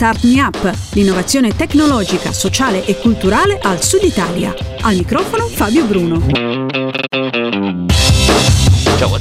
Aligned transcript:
Start 0.00 0.24
Me 0.24 0.40
Up, 0.40 0.74
l'innovazione 0.94 1.54
tecnologica, 1.54 2.32
sociale 2.32 2.86
e 2.86 2.96
culturale 2.96 3.58
al 3.60 3.82
Sud 3.82 4.02
Italia. 4.02 4.54
Al 4.80 4.96
microfono 4.96 5.46
Fabio 5.46 5.84
Bruno. 5.84 7.19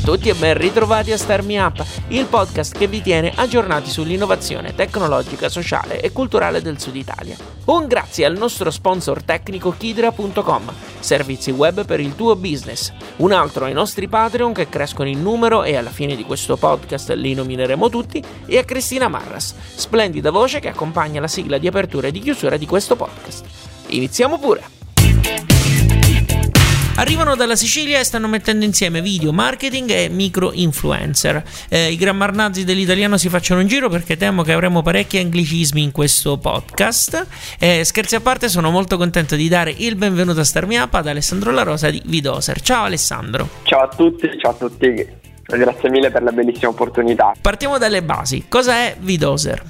Tutti 0.10 0.30
e 0.30 0.34
ben 0.34 0.58
ritrovati 0.58 1.12
a 1.12 1.20
Star 1.20 1.44
Me 1.44 1.60
Up, 1.60 1.86
il 2.08 2.26
podcast 2.26 2.76
che 2.76 2.88
vi 2.88 3.00
tiene 3.00 3.32
aggiornati 3.36 3.92
sull'innovazione 3.92 4.74
tecnologica, 4.74 5.50
sociale 5.50 6.02
e 6.02 6.12
culturale 6.12 6.64
del 6.64 6.80
Sud 6.80 6.96
Italia. 6.96 7.38
Un 7.66 7.86
grazie 7.86 8.26
al 8.26 8.36
nostro 8.36 8.72
sponsor 8.72 9.22
tecnico 9.22 9.76
Kidra.com, 9.78 10.64
servizi 11.00 11.52
web 11.52 11.86
per 11.86 12.00
il 12.00 12.16
tuo 12.16 12.36
business. 12.36 12.92
Un 13.18 13.34
altro 13.34 13.66
ai 13.66 13.74
nostri 13.74 14.08
Patreon 14.08 14.52
che 14.52 14.68
crescono 14.68 15.10
in 15.10 15.22
numero 15.22 15.62
e 15.62 15.76
alla 15.76 15.92
fine 15.92 16.16
di 16.16 16.26
questo 16.26 16.58
podcast 16.58 17.12
li 17.12 17.36
nomineremo 17.36 17.88
tutti, 17.90 18.20
e 18.48 18.58
a 18.58 18.64
Cristina 18.64 19.10
Marras, 19.10 19.54
splendida 19.76 20.32
voce 20.32 20.60
che 20.60 20.70
accompagna 20.70 21.22
la 21.22 21.28
sigla 21.28 21.60
di 21.60 21.68
apertura 21.68 22.08
e 22.08 22.12
di 22.12 22.20
chiusura 22.20 22.58
di 22.58 22.66
questo 22.66 22.96
podcast. 22.96 23.46
Iniziamo 23.90 24.40
pure! 24.40 24.79
Arrivano 27.00 27.38
dalla 27.38 27.56
Sicilia 27.56 27.98
e 27.98 28.04
stanno 28.04 28.28
mettendo 28.28 28.66
insieme 28.66 29.02
video, 29.02 29.32
marketing 29.32 29.90
e 29.90 30.10
micro 30.10 30.52
influencer. 30.52 31.42
Eh, 31.70 31.92
I 31.92 31.96
grammarnazzi 31.96 32.66
dell'italiano 32.66 33.16
si 33.16 33.30
facciano 33.30 33.62
un 33.62 33.68
giro 33.68 33.88
perché 33.88 34.18
temo 34.18 34.44
che 34.44 34.52
avremo 34.52 34.82
parecchi 34.82 35.18
anglicismi 35.18 35.82
in 35.82 35.94
questo 35.94 36.38
podcast. 36.38 37.26
Eh, 37.58 37.86
scherzi 37.86 38.16
a 38.16 38.20
parte, 38.20 38.50
sono 38.50 38.70
molto 38.70 38.98
contento 38.98 39.38
di 39.38 39.48
dare 39.48 39.74
il 39.78 39.96
benvenuto 39.96 40.42
a 40.42 40.44
Starmi 40.44 40.76
Up 40.76 40.94
ad 40.94 41.08
Alessandro 41.08 41.52
La 41.52 41.64
Rosa 41.64 41.90
di 41.90 42.02
Vidoser. 42.06 42.60
Ciao 42.60 42.84
Alessandro. 42.84 43.48
Ciao 43.64 43.84
a 43.84 43.88
tutti, 43.88 44.30
ciao 44.38 44.52
a 44.52 44.56
tutti. 44.56 45.08
Grazie 45.46 45.90
mille 45.90 46.12
per 46.12 46.24
la 46.24 46.34
bellissima 46.34 46.72
opportunità. 46.72 47.32
Partiamo 47.40 47.78
dalle 47.78 48.04
basi. 48.04 48.48
Cosa 48.50 48.74
è 48.74 48.98
Vidoser? 49.00 49.64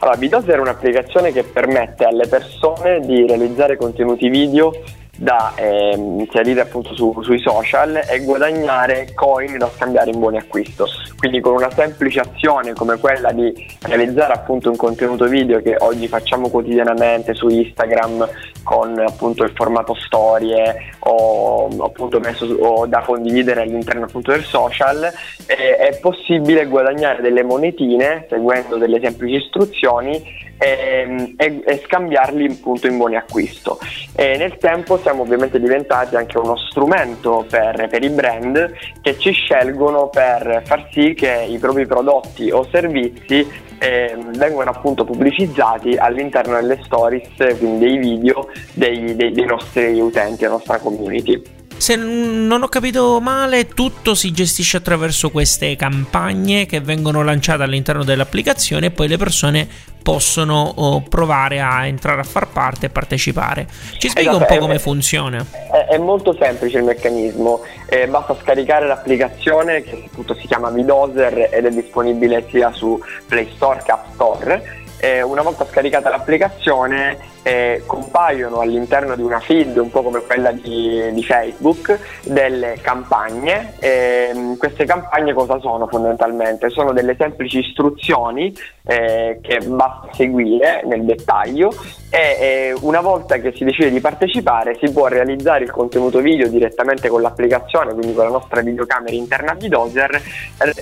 Allora, 0.00 0.18
Vidoser 0.18 0.56
è 0.56 0.60
un'applicazione 0.60 1.32
che 1.32 1.44
permette 1.44 2.04
alle 2.04 2.26
persone 2.26 3.00
di 3.00 3.26
realizzare 3.26 3.78
contenuti 3.78 4.28
video 4.28 4.70
da 5.16 5.54
eh, 5.56 5.94
inserire 5.96 6.60
appunto 6.60 6.94
su, 6.94 7.14
sui 7.22 7.40
social 7.40 8.00
e 8.08 8.20
guadagnare 8.20 9.12
coin 9.14 9.56
da 9.58 9.70
scambiare 9.74 10.10
in 10.10 10.18
buoni 10.18 10.38
acquisto. 10.38 10.86
Quindi 11.18 11.40
con 11.40 11.54
una 11.54 11.70
semplice 11.70 12.20
azione 12.20 12.74
come 12.74 12.98
quella 12.98 13.32
di 13.32 13.52
realizzare 13.82 14.34
appunto 14.34 14.70
un 14.70 14.76
contenuto 14.76 15.26
video 15.26 15.60
che 15.62 15.76
oggi 15.78 16.08
facciamo 16.08 16.48
quotidianamente 16.48 17.34
su 17.34 17.48
Instagram 17.48 18.28
con 18.62 18.98
appunto 18.98 19.44
il 19.44 19.52
formato 19.54 19.94
storie 19.94 20.92
o 21.00 21.68
appunto 21.80 22.18
messo 22.18 22.44
o 22.44 22.86
da 22.86 23.00
condividere 23.00 23.62
all'interno 23.62 24.04
appunto 24.04 24.32
del 24.32 24.44
social, 24.44 25.04
eh, 25.46 25.76
è 25.76 25.98
possibile 26.00 26.66
guadagnare 26.66 27.22
delle 27.22 27.42
monetine 27.42 28.26
seguendo 28.28 28.76
delle 28.76 29.00
semplici 29.00 29.36
istruzioni 29.36 30.44
e, 30.58 31.34
e, 31.36 31.62
e 31.64 31.82
scambiarli 31.84 32.50
appunto 32.50 32.86
in 32.86 32.96
buoni 32.96 33.16
acquisto. 33.16 33.78
E 34.14 34.36
nel 34.36 34.56
tempo 34.58 34.98
siamo 35.06 35.22
ovviamente 35.22 35.60
diventati 35.60 36.16
anche 36.16 36.36
uno 36.36 36.56
strumento 36.56 37.46
per, 37.48 37.86
per, 37.88 38.02
i 38.02 38.08
brand 38.08 38.72
che 39.00 39.16
ci 39.18 39.30
scelgono 39.30 40.08
per 40.08 40.62
far 40.64 40.88
sì 40.90 41.14
che 41.14 41.46
i 41.48 41.58
propri 41.58 41.86
prodotti 41.86 42.50
o 42.50 42.66
servizi 42.72 43.46
eh, 43.78 44.16
vengono 44.32 44.70
appunto 44.70 45.04
pubblicizzati 45.04 45.94
all'interno 45.96 46.56
delle 46.56 46.80
stories, 46.82 47.28
quindi 47.56 47.86
dei 47.86 47.98
video 47.98 48.48
dei, 48.72 49.14
dei, 49.14 49.30
dei 49.30 49.46
nostri 49.46 50.00
utenti, 50.00 50.38
della 50.38 50.54
nostra 50.54 50.78
community. 50.78 51.65
Se 51.78 51.94
non 51.94 52.62
ho 52.62 52.68
capito 52.68 53.20
male, 53.20 53.68
tutto 53.68 54.14
si 54.14 54.32
gestisce 54.32 54.78
attraverso 54.78 55.30
queste 55.30 55.76
campagne 55.76 56.64
che 56.64 56.80
vengono 56.80 57.22
lanciate 57.22 57.62
all'interno 57.62 58.02
dell'applicazione 58.02 58.86
e 58.86 58.90
poi 58.90 59.08
le 59.08 59.18
persone 59.18 59.68
possono 60.02 60.72
oh, 60.76 61.02
provare 61.02 61.60
a 61.60 61.86
entrare 61.86 62.20
a 62.20 62.24
far 62.24 62.48
parte 62.48 62.86
e 62.86 62.88
partecipare. 62.88 63.66
Ci 63.98 64.08
spiega 64.08 64.30
esatto, 64.30 64.44
un 64.44 64.48
po' 64.48 64.54
è, 64.54 64.58
come 64.58 64.78
funziona? 64.78 65.44
È, 65.70 65.94
è, 65.94 65.98
molto 65.98 66.34
semplice 66.38 66.78
il 66.78 66.84
meccanismo, 66.84 67.60
eh, 67.88 68.06
basta 68.06 68.36
scaricare 68.40 68.86
l'applicazione 68.86 69.82
che 69.82 70.04
appunto 70.06 70.34
si 70.34 70.46
chiama 70.46 70.70
Vidoser 70.70 71.50
ed 71.52 71.66
è 71.66 71.70
disponibile 71.70 72.46
sia 72.50 72.72
su 72.72 72.98
Play 73.26 73.50
Store 73.54 73.82
che 73.84 73.90
App 73.92 74.14
Store. 74.14 74.84
Eh, 74.98 75.22
una 75.22 75.42
volta 75.42 75.66
scaricata 75.68 76.08
l'applicazione 76.08 77.34
eh, 77.46 77.84
compaiono 77.86 78.58
all'interno 78.58 79.14
di 79.14 79.22
una 79.22 79.38
feed 79.38 79.76
un 79.76 79.88
po' 79.88 80.02
come 80.02 80.20
quella 80.20 80.50
di, 80.50 81.12
di 81.12 81.22
Facebook 81.22 81.96
delle 82.24 82.78
campagne. 82.82 83.74
Eh, 83.78 84.56
queste 84.58 84.84
campagne 84.84 85.32
cosa 85.32 85.60
sono 85.60 85.86
fondamentalmente? 85.86 86.70
Sono 86.70 86.92
delle 86.92 87.14
semplici 87.16 87.60
istruzioni 87.60 88.52
eh, 88.84 89.38
che 89.40 89.60
basta 89.64 90.08
seguire 90.12 90.82
nel 90.86 91.04
dettaglio 91.04 91.72
e 92.10 92.74
una 92.80 93.00
volta 93.00 93.36
che 93.36 93.52
si 93.54 93.64
decide 93.64 93.90
di 93.90 94.00
partecipare 94.00 94.76
si 94.80 94.90
può 94.90 95.06
realizzare 95.06 95.64
il 95.64 95.70
contenuto 95.70 96.20
video 96.20 96.48
direttamente 96.48 97.08
con 97.08 97.20
l'applicazione, 97.20 97.92
quindi 97.92 98.14
con 98.14 98.24
la 98.24 98.30
nostra 98.30 98.60
videocamera 98.60 99.14
interna 99.14 99.54
di 99.54 99.68
Dozer, 99.68 100.20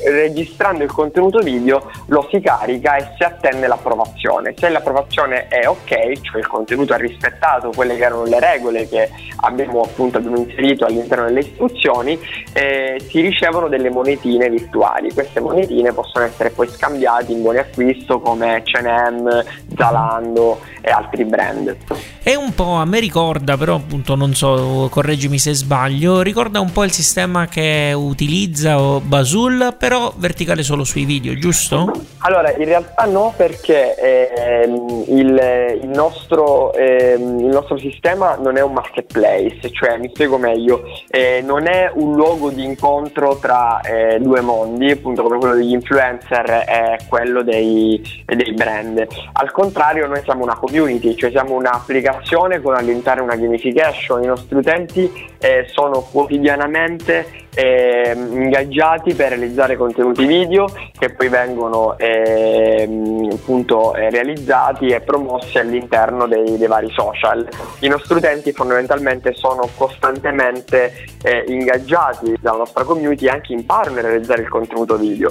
registrando 0.05 0.83
il 0.83 0.93
contenuto 0.93 1.41
video 1.41 1.91
lo 2.07 2.27
si 2.31 2.41
carica 2.41 2.97
e 2.97 3.09
si 3.17 3.23
attende 3.23 3.67
l'approvazione. 3.67 4.55
Se 4.57 4.69
l'approvazione 4.69 5.49
è 5.49 5.67
ok, 5.67 6.21
cioè 6.23 6.39
il 6.39 6.47
contenuto 6.55 6.93
ha 6.93 6.97
rispettato 6.97 7.73
quelle 7.75 7.97
che 7.97 8.05
erano 8.05 8.25
le 8.25 8.39
regole 8.39 8.89
che 8.89 9.11
abbiamo 9.39 9.83
appunto 9.83 10.19
abbiamo 10.19 10.37
inserito 10.37 10.85
all'interno 10.85 11.25
delle 11.25 11.41
istruzioni, 11.41 12.17
eh, 12.53 13.03
si 13.09 13.21
ricevono 13.21 13.69
delle 13.69 13.91
monetine 13.91 14.49
virtuali. 14.49 15.13
Queste 15.13 15.41
monetine 15.41 15.93
possono 15.93 16.25
essere 16.25 16.51
poi 16.51 16.69
scambiate 16.69 17.33
in 17.33 17.43
buoni 17.43 17.59
acquisto 17.59 18.21
come 18.21 18.63
H&M, 18.63 19.45
Zalando 19.75 20.61
e 20.81 20.91
altri 20.91 21.25
brand. 21.25 21.77
È 22.25 22.35
un 22.35 22.55
po', 22.55 22.77
a 22.77 22.87
me 22.87 23.01
ricorda, 23.01 23.59
però 23.59 23.75
appunto 23.75 24.15
non 24.15 24.33
so, 24.33 24.89
correggimi 24.91 25.39
se 25.39 25.53
sbaglio, 25.53 26.23
ricorda 26.23 26.59
un 26.59 26.73
po' 26.73 26.83
il 26.85 26.91
sistema 26.91 27.49
che 27.49 27.93
utilizza 27.95 28.79
Basul, 29.01 29.75
però 29.79 30.11
verticale 30.17 30.63
solo 30.63 30.85
sui 30.85 31.05
video, 31.05 31.35
giusto? 31.35 31.93
Allora, 32.21 32.51
in 32.57 32.65
realtà 32.65 33.05
no, 33.05 33.35
perché 33.37 33.95
ehm, 33.97 35.05
il, 35.09 35.79
il, 35.83 35.89
nostro, 35.89 36.73
ehm, 36.73 37.41
il, 37.41 37.49
nostro, 37.49 37.77
sistema 37.77 38.37
non 38.37 38.57
è 38.57 38.63
un 38.63 38.73
marketplace, 38.73 39.71
cioè 39.71 39.99
mi 39.99 40.09
spiego 40.09 40.39
meglio, 40.39 40.83
eh, 41.09 41.43
non 41.45 41.67
è 41.67 41.93
un 41.93 42.15
luogo 42.15 42.49
di 42.49 42.65
incontro 42.65 43.37
tra 43.37 43.83
eh, 43.83 44.19
due 44.21 44.41
mondi, 44.41 44.91
appunto 44.91 45.23
come 45.23 45.37
quello 45.37 45.57
degli 45.57 45.73
influencer 45.73 46.65
e 46.67 46.99
quello 47.07 47.43
dei, 47.43 48.03
dei 48.25 48.55
brand. 48.55 49.07
Al 49.35 49.53
contrario, 49.53 50.07
noi 50.07 50.23
siamo 50.25 50.43
una 50.43 50.57
community, 50.57 51.15
cioè 51.17 51.31
siamo 51.31 51.53
un'applicazione 51.57 52.13
con 52.61 52.75
all'interno 52.75 53.23
una 53.23 53.37
gamification, 53.37 54.23
i 54.23 54.27
nostri 54.27 54.57
utenti 54.57 55.11
eh, 55.39 55.67
sono 55.69 56.01
quotidianamente 56.01 57.44
eh, 57.55 58.13
ingaggiati 58.15 59.15
per 59.15 59.31
realizzare 59.31 59.77
contenuti 59.77 60.27
video 60.27 60.67
che 60.99 61.11
poi 61.11 61.29
vengono 61.29 61.97
eh, 61.99 62.89
appunto 63.33 63.95
eh, 63.95 64.11
realizzati 64.11 64.89
e 64.89 65.01
promossi 65.01 65.59
all'interno 65.59 66.27
dei, 66.27 66.57
dei, 66.57 66.67
vari 66.67 66.91
social. 66.93 67.47
I 67.81 67.89
nostri 67.89 68.17
utenti 68.17 68.53
fondamentalmente 68.53 69.35
sono 69.35 69.69
costantemente 69.77 71.07
eh, 71.23 71.45
ingaggiati 71.49 72.37
dalla 72.41 72.59
nostra 72.59 72.85
community 72.85 73.27
e 73.27 73.31
anche 73.31 73.53
imparano 73.53 73.99
a 73.99 74.03
realizzare 74.03 74.43
il 74.43 74.49
contenuto 74.49 74.97
video. 74.97 75.31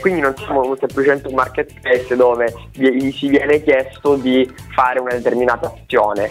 quindi 0.00 0.20
non 0.20 0.34
siamo 0.36 0.74
semplicemente 0.76 1.28
un 1.28 1.34
marketplace 1.34 2.16
dove 2.16 2.52
gli 2.72 3.10
si 3.12 3.28
viene 3.28 3.62
chiesto 3.62 4.16
di 4.16 4.48
fare 4.74 5.00
una 5.00 5.12
determinata 5.12 5.72
azione, 5.72 6.30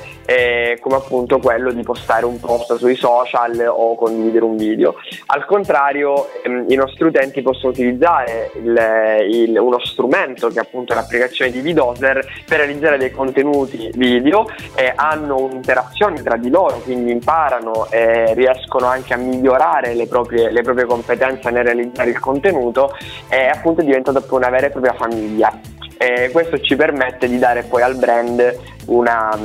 come 0.79 0.95
appunto 0.95 1.39
quello 1.39 1.71
di 1.71 1.81
postare 1.81 2.25
un 2.25 2.39
post 2.39 2.75
sui 2.75 2.95
social 2.95 3.65
o 3.67 3.95
condividere 3.95 4.45
un 4.45 4.57
video. 4.57 4.95
Al 5.27 5.45
contrario, 5.45 6.29
ehm, 6.43 6.65
i 6.69 6.75
nostri 6.75 7.05
utenti 7.05 7.41
possono 7.41 7.71
utilizzare 7.71 8.51
il, 8.55 9.47
il, 9.49 9.57
uno 9.57 9.79
strumento 9.83 10.47
che 10.49 10.59
è 10.59 10.61
appunto 10.61 10.93
l'applicazione 10.93 11.51
di 11.51 11.61
Vidoser 11.61 12.25
per 12.45 12.59
realizzare 12.59 12.97
dei 12.97 13.11
contenuti 13.11 13.91
video 13.95 14.47
e 14.75 14.91
hanno 14.95 15.37
un'interazione 15.37 16.21
tra 16.21 16.37
di 16.37 16.49
loro, 16.49 16.79
quindi 16.79 17.11
imparano 17.11 17.87
e 17.89 18.33
riescono 18.33 18.87
anche 18.87 19.13
a 19.13 19.17
migliorare 19.17 19.93
le 19.93 20.07
proprie, 20.07 20.51
le 20.51 20.61
proprie 20.61 20.85
competenze 20.85 21.49
nel 21.49 21.63
realizzare 21.63 22.09
il 22.09 22.19
contenuto 22.19 22.95
e 23.29 23.47
appunto 23.47 23.81
è 23.81 23.83
diventato 23.83 24.23
una 24.35 24.49
vera 24.49 24.67
e 24.67 24.69
propria 24.69 24.93
famiglia. 24.93 25.51
E 25.97 26.29
questo 26.31 26.59
ci 26.59 26.75
permette 26.75 27.27
di 27.27 27.39
dare 27.39 27.63
poi 27.63 27.81
al 27.81 27.95
brand 27.95 28.59
una, 28.87 29.37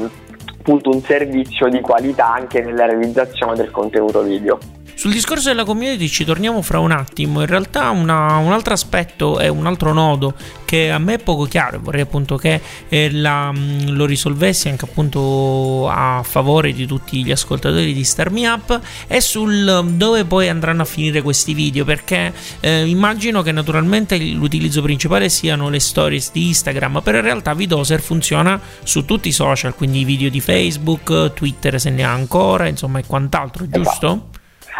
un 0.64 1.00
servizio 1.02 1.69
di 1.69 1.81
qualità 1.81 2.32
anche 2.32 2.61
nella 2.62 2.87
realizzazione 2.87 3.54
del 3.54 3.70
contenuto 3.70 4.22
video. 4.22 4.58
Sul 4.99 5.12
discorso 5.12 5.47
della 5.47 5.62
community 5.62 6.09
ci 6.09 6.25
torniamo 6.25 6.61
fra 6.61 6.81
un 6.81 6.91
attimo. 6.91 7.41
In 7.41 7.47
realtà 7.47 7.91
una, 7.91 8.39
un 8.39 8.50
altro 8.50 8.73
aspetto 8.73 9.39
e 9.39 9.47
un 9.47 9.65
altro 9.65 9.93
nodo 9.93 10.35
che 10.65 10.91
a 10.91 10.99
me 10.99 11.15
è 11.15 11.19
poco 11.21 11.45
chiaro 11.45 11.77
e 11.77 11.79
vorrei 11.79 12.00
appunto 12.00 12.37
che 12.37 12.61
eh, 12.89 13.09
la, 13.12 13.53
mm, 13.53 13.91
lo 13.91 14.06
risolvessi 14.06 14.69
anche 14.69 14.87
appunto 14.87 15.89
a 15.89 16.25
favore 16.25 16.73
di 16.73 16.85
tutti 16.85 17.23
gli 17.23 17.31
ascoltatori 17.31 17.93
di 17.93 18.03
Star 18.03 18.33
Me 18.33 18.49
Up 18.49 18.81
è 19.06 19.21
sul 19.21 19.93
dove 19.93 20.25
poi 20.25 20.49
andranno 20.49 20.83
a 20.83 20.85
finire 20.85 21.23
questi 21.23 21.55
video 21.55 21.85
perché 21.85 22.33
eh, 22.59 22.85
immagino 22.85 23.43
che 23.43 23.53
naturalmente 23.53 24.19
l'utilizzo 24.19 24.83
principale 24.83 25.29
siano 25.29 25.69
le 25.69 25.79
stories 25.79 26.33
di 26.33 26.49
Instagram 26.49 27.03
però 27.03 27.19
in 27.19 27.25
realtà 27.25 27.55
Vidoser 27.55 28.00
funziona 28.00 28.61
su 28.83 29.05
tutti 29.05 29.29
i 29.29 29.33
social 29.33 29.77
quindi 29.77 30.03
video 30.03 30.29
di 30.29 30.41
Facebook 30.41 31.35
Twitter 31.35 31.79
se 31.79 31.91
ne 31.91 32.03
ha 32.03 32.11
ancora 32.11 32.67
insomma 32.67 32.99
e 32.99 33.05
quant'altro 33.06 33.69
giusto? 33.69 34.31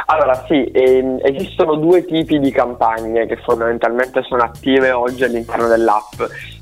Allora 0.07 0.45
sì, 0.47 0.65
ehm, 0.65 1.19
esistono 1.23 1.75
due 1.77 2.05
tipi 2.05 2.39
di 2.39 2.51
campagne 2.51 3.27
che 3.27 3.37
fondamentalmente 3.37 4.23
sono 4.23 4.43
attive 4.43 4.91
oggi 4.93 5.25
all'interno 5.25 5.69
dell'app. 5.69 6.21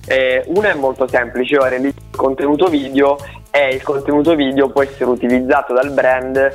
Eh, 0.09 0.45
una 0.47 0.71
è 0.71 0.75
molto 0.75 1.07
semplice, 1.09 1.59
realizzo 1.59 1.99
il 1.99 2.17
contenuto 2.17 2.67
video 2.67 3.17
e 3.51 3.75
il 3.75 3.83
contenuto 3.83 4.35
video 4.35 4.69
può 4.69 4.83
essere 4.83 5.11
utilizzato 5.11 5.73
dal 5.73 5.91
brand 5.91 6.53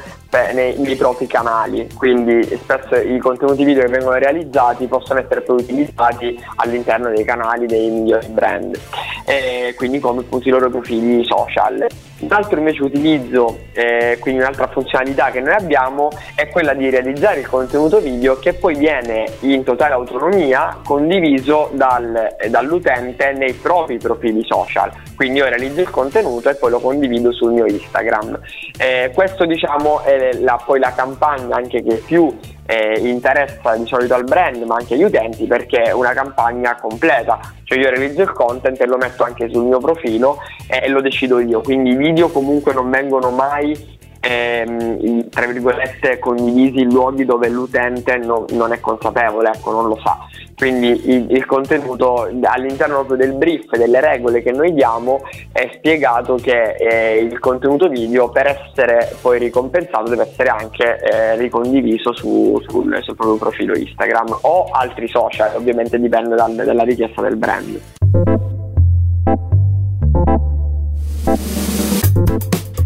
nei, 0.54 0.78
nei, 0.78 0.96
propri 0.96 1.28
canali, 1.28 1.90
quindi 1.98 2.44
spesso 2.62 2.96
i 2.96 3.18
contenuti 3.18 3.64
video 3.64 3.84
che 3.84 3.90
vengono 3.90 4.18
realizzati 4.18 4.86
possono 4.88 5.20
essere 5.20 5.42
poi 5.42 5.62
utilizzati 5.62 6.40
all'interno 6.58 7.10
dei 7.10 7.26
canali 7.26 7.66
dei 7.66 7.90
migliori 7.90 8.28
brand, 8.28 8.80
eh, 9.26 9.74
quindi 9.76 10.00
come 10.00 10.22
appunto 10.22 10.48
i 10.48 10.52
loro 10.52 10.70
profili 10.70 11.26
social. 11.26 11.88
Un 12.22 12.32
altro 12.32 12.60
invece 12.60 12.84
utilizzo, 12.84 13.62
eh, 13.74 14.18
quindi 14.20 14.42
un'altra 14.42 14.68
funzionalità 14.68 15.32
che 15.32 15.40
noi 15.40 15.54
abbiamo 15.54 16.10
è 16.36 16.48
quella 16.50 16.76
di 16.76 16.88
realizzare 16.88 17.40
il 17.40 17.48
contenuto 17.48 18.00
video 18.00 18.38
che 18.38 18.54
poi 18.54 18.76
viene 18.76 19.26
in 19.40 19.64
totale 19.64 19.94
autonomia 19.94 20.78
condiviso 20.84 21.72
dal, 21.74 22.36
dall'utente 22.48 23.34
nei 23.34 23.54
propri 23.54 23.98
profili 23.98 24.46
social. 24.46 24.92
Quindi 25.16 25.40
io 25.40 25.46
realizzo 25.46 25.82
il 25.82 25.90
contenuto 25.90 26.50
e 26.50 26.56
poi 26.56 26.70
lo 26.70 26.80
condivido 26.80 27.32
sul 27.32 27.54
mio 27.54 27.66
Instagram. 27.66 28.40
Eh, 28.78 29.12
questo 29.16 29.46
diciamo 29.46 30.04
è 30.04 30.34
la, 30.34 30.62
poi 30.64 30.80
la 30.80 30.94
campagna 30.94 31.56
anche 31.56 31.82
che 31.82 32.04
più 32.06 32.38
eh, 32.72 33.00
interessa 33.10 33.76
di 33.76 33.86
solito 33.86 34.14
al 34.14 34.24
brand 34.24 34.62
ma 34.64 34.76
anche 34.76 34.94
agli 34.94 35.04
utenti 35.04 35.46
perché 35.46 35.82
è 35.82 35.92
una 35.92 36.14
campagna 36.14 36.76
completa, 36.80 37.38
cioè 37.64 37.78
io 37.78 37.90
realizzo 37.90 38.22
il 38.22 38.32
content 38.32 38.80
e 38.80 38.86
lo 38.86 38.96
metto 38.96 39.24
anche 39.24 39.50
sul 39.52 39.66
mio 39.66 39.80
profilo 39.80 40.38
e 40.70 40.88
lo 40.88 41.02
decido 41.02 41.40
io, 41.40 41.60
quindi 41.60 41.92
i 41.92 41.96
video 41.96 42.30
comunque 42.30 42.74
non 42.74 42.90
vengono 42.90 43.30
mai 43.30 44.00
ehm, 44.22 45.30
tra 45.30 45.48
virgolette 45.48 46.20
condivisi 46.20 46.84
luoghi 46.84 47.26
dove 47.26 47.50
l'utente 47.50 48.18
no, 48.18 48.46
non 48.52 48.72
è 48.72 48.80
consapevole, 48.80 49.52
ecco, 49.54 49.72
non 49.72 49.88
lo 49.88 50.00
sa. 50.02 50.20
Quindi 50.56 50.90
il, 51.12 51.32
il 51.32 51.46
contenuto 51.48 52.30
all'interno 52.44 53.04
del 53.04 53.34
brief, 53.34 53.76
delle 53.76 54.00
regole 54.00 54.44
che 54.44 54.52
noi 54.52 54.74
diamo, 54.74 55.22
è 55.52 55.70
spiegato 55.74 56.36
che 56.36 56.76
eh, 56.76 57.18
il 57.18 57.40
contenuto 57.40 57.90
video 57.90 58.30
per 58.30 58.46
essere 58.48 59.16
poi 59.22 59.40
ricompensato 59.40 60.10
deve 60.10 60.30
essere 60.30 60.50
anche 60.50 61.00
eh, 61.00 61.36
ricondiviso 61.38 62.14
su, 62.14 62.62
sul, 62.68 62.96
sul 63.02 63.16
proprio 63.16 63.38
profilo 63.38 63.76
Instagram 63.76 64.38
o 64.42 64.70
altri 64.72 65.08
social, 65.08 65.56
ovviamente 65.56 66.00
dipende 66.00 66.36
dal, 66.36 66.54
dalla 66.54 66.84
richiesta 66.84 67.22
del 67.24 67.38
brand. 67.38 67.82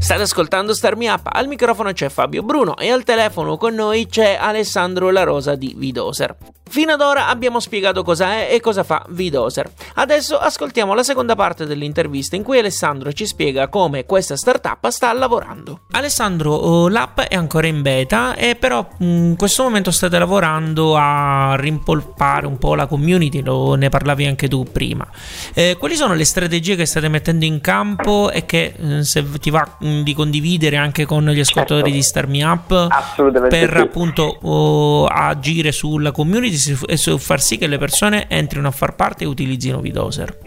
State 0.06 0.22
ascoltando 0.22 0.76
Star 0.76 0.96
Me 0.96 1.10
Up, 1.10 1.28
al 1.32 1.48
microfono 1.48 1.92
c'è 1.92 2.10
Fabio 2.10 2.44
Bruno 2.44 2.78
e 2.78 2.92
al 2.92 3.02
telefono 3.04 3.58
con 3.58 3.74
noi 3.74 4.06
c'è 4.06 4.38
Alessandro 4.40 5.10
La 5.10 5.24
Rosa 5.24 5.56
di 5.56 5.74
Vidoser. 5.76 6.38
Fino 6.68 6.94
ad 6.94 7.02
ora 7.02 7.28
abbiamo 7.28 7.60
spiegato 7.60 8.04
cosa 8.04 8.34
è 8.34 8.50
e 8.52 8.60
cosa 8.60 8.84
fa 8.84 9.06
Vidoser. 9.10 9.72
Adesso 9.96 10.38
ascoltiamo 10.38 10.94
la 10.94 11.04
seconda 11.04 11.36
parte 11.36 11.66
dell'intervista 11.66 12.36
in 12.36 12.44
cui 12.44 12.58
Alessandro 12.58 13.14
ci 13.14 13.26
spiega 13.26 13.68
come 13.68 14.06
questa 14.06 14.36
startup 14.36 14.88
sta 14.90 15.14
lavorando. 15.14 15.82
Alessandro, 15.92 16.54
oh, 16.54 16.90
l'app 16.90 17.20
è 17.20 17.36
ancora 17.36 17.68
in 17.68 17.82
beta 17.82 18.36
e 18.36 18.56
però 18.56 18.88
in 19.00 19.36
questo 19.38 19.64
momento 19.64 19.92
state 19.92 20.18
lavorando 20.18 20.96
a 20.98 21.56
rimpolpare 21.56 22.48
un 22.48 22.58
po' 22.58 22.76
la 22.76 22.88
community, 22.88 23.42
lo, 23.42 23.76
ne 23.76 23.90
parlavi 23.90 24.26
anche 24.26 24.48
tu 24.48 24.64
prima. 24.64 25.08
Eh, 25.54 25.78
quali 25.80 25.96
sono 25.96 26.14
le 26.16 26.26
strategie 26.26 26.76
che 26.76 26.86
state 26.86 27.08
mettendo 27.08 27.46
in 27.46 27.62
campo 27.62 28.32
e 28.32 28.46
che 28.46 28.74
eh, 28.78 29.04
se 29.04 29.24
ti 29.40 29.50
va 29.50 29.78
mh, 29.80 30.02
di 30.02 30.14
condividere 30.14 30.78
anche 30.78 31.06
con 31.06 31.30
gli 31.30 31.40
ascoltatori 31.40 31.92
certo. 31.92 31.96
di 31.96 32.02
Star 32.02 32.28
Me 32.28 32.44
Up 32.44 33.48
per 33.50 33.72
sì. 33.72 33.82
appunto 33.82 34.40
oh, 34.42 35.06
agire 35.06 35.72
sulla 35.72 36.12
community 36.12 36.55
e 36.88 36.98
su 36.98 37.18
far 37.18 37.42
sì 37.42 37.58
che 37.58 37.68
le 37.68 37.78
persone 37.78 38.28
entrino 38.30 38.68
a 38.68 38.72
far 38.72 38.96
parte 38.96 39.24
e 39.24 39.28
utilizzino 39.28 39.80
Vidoser? 39.82 40.45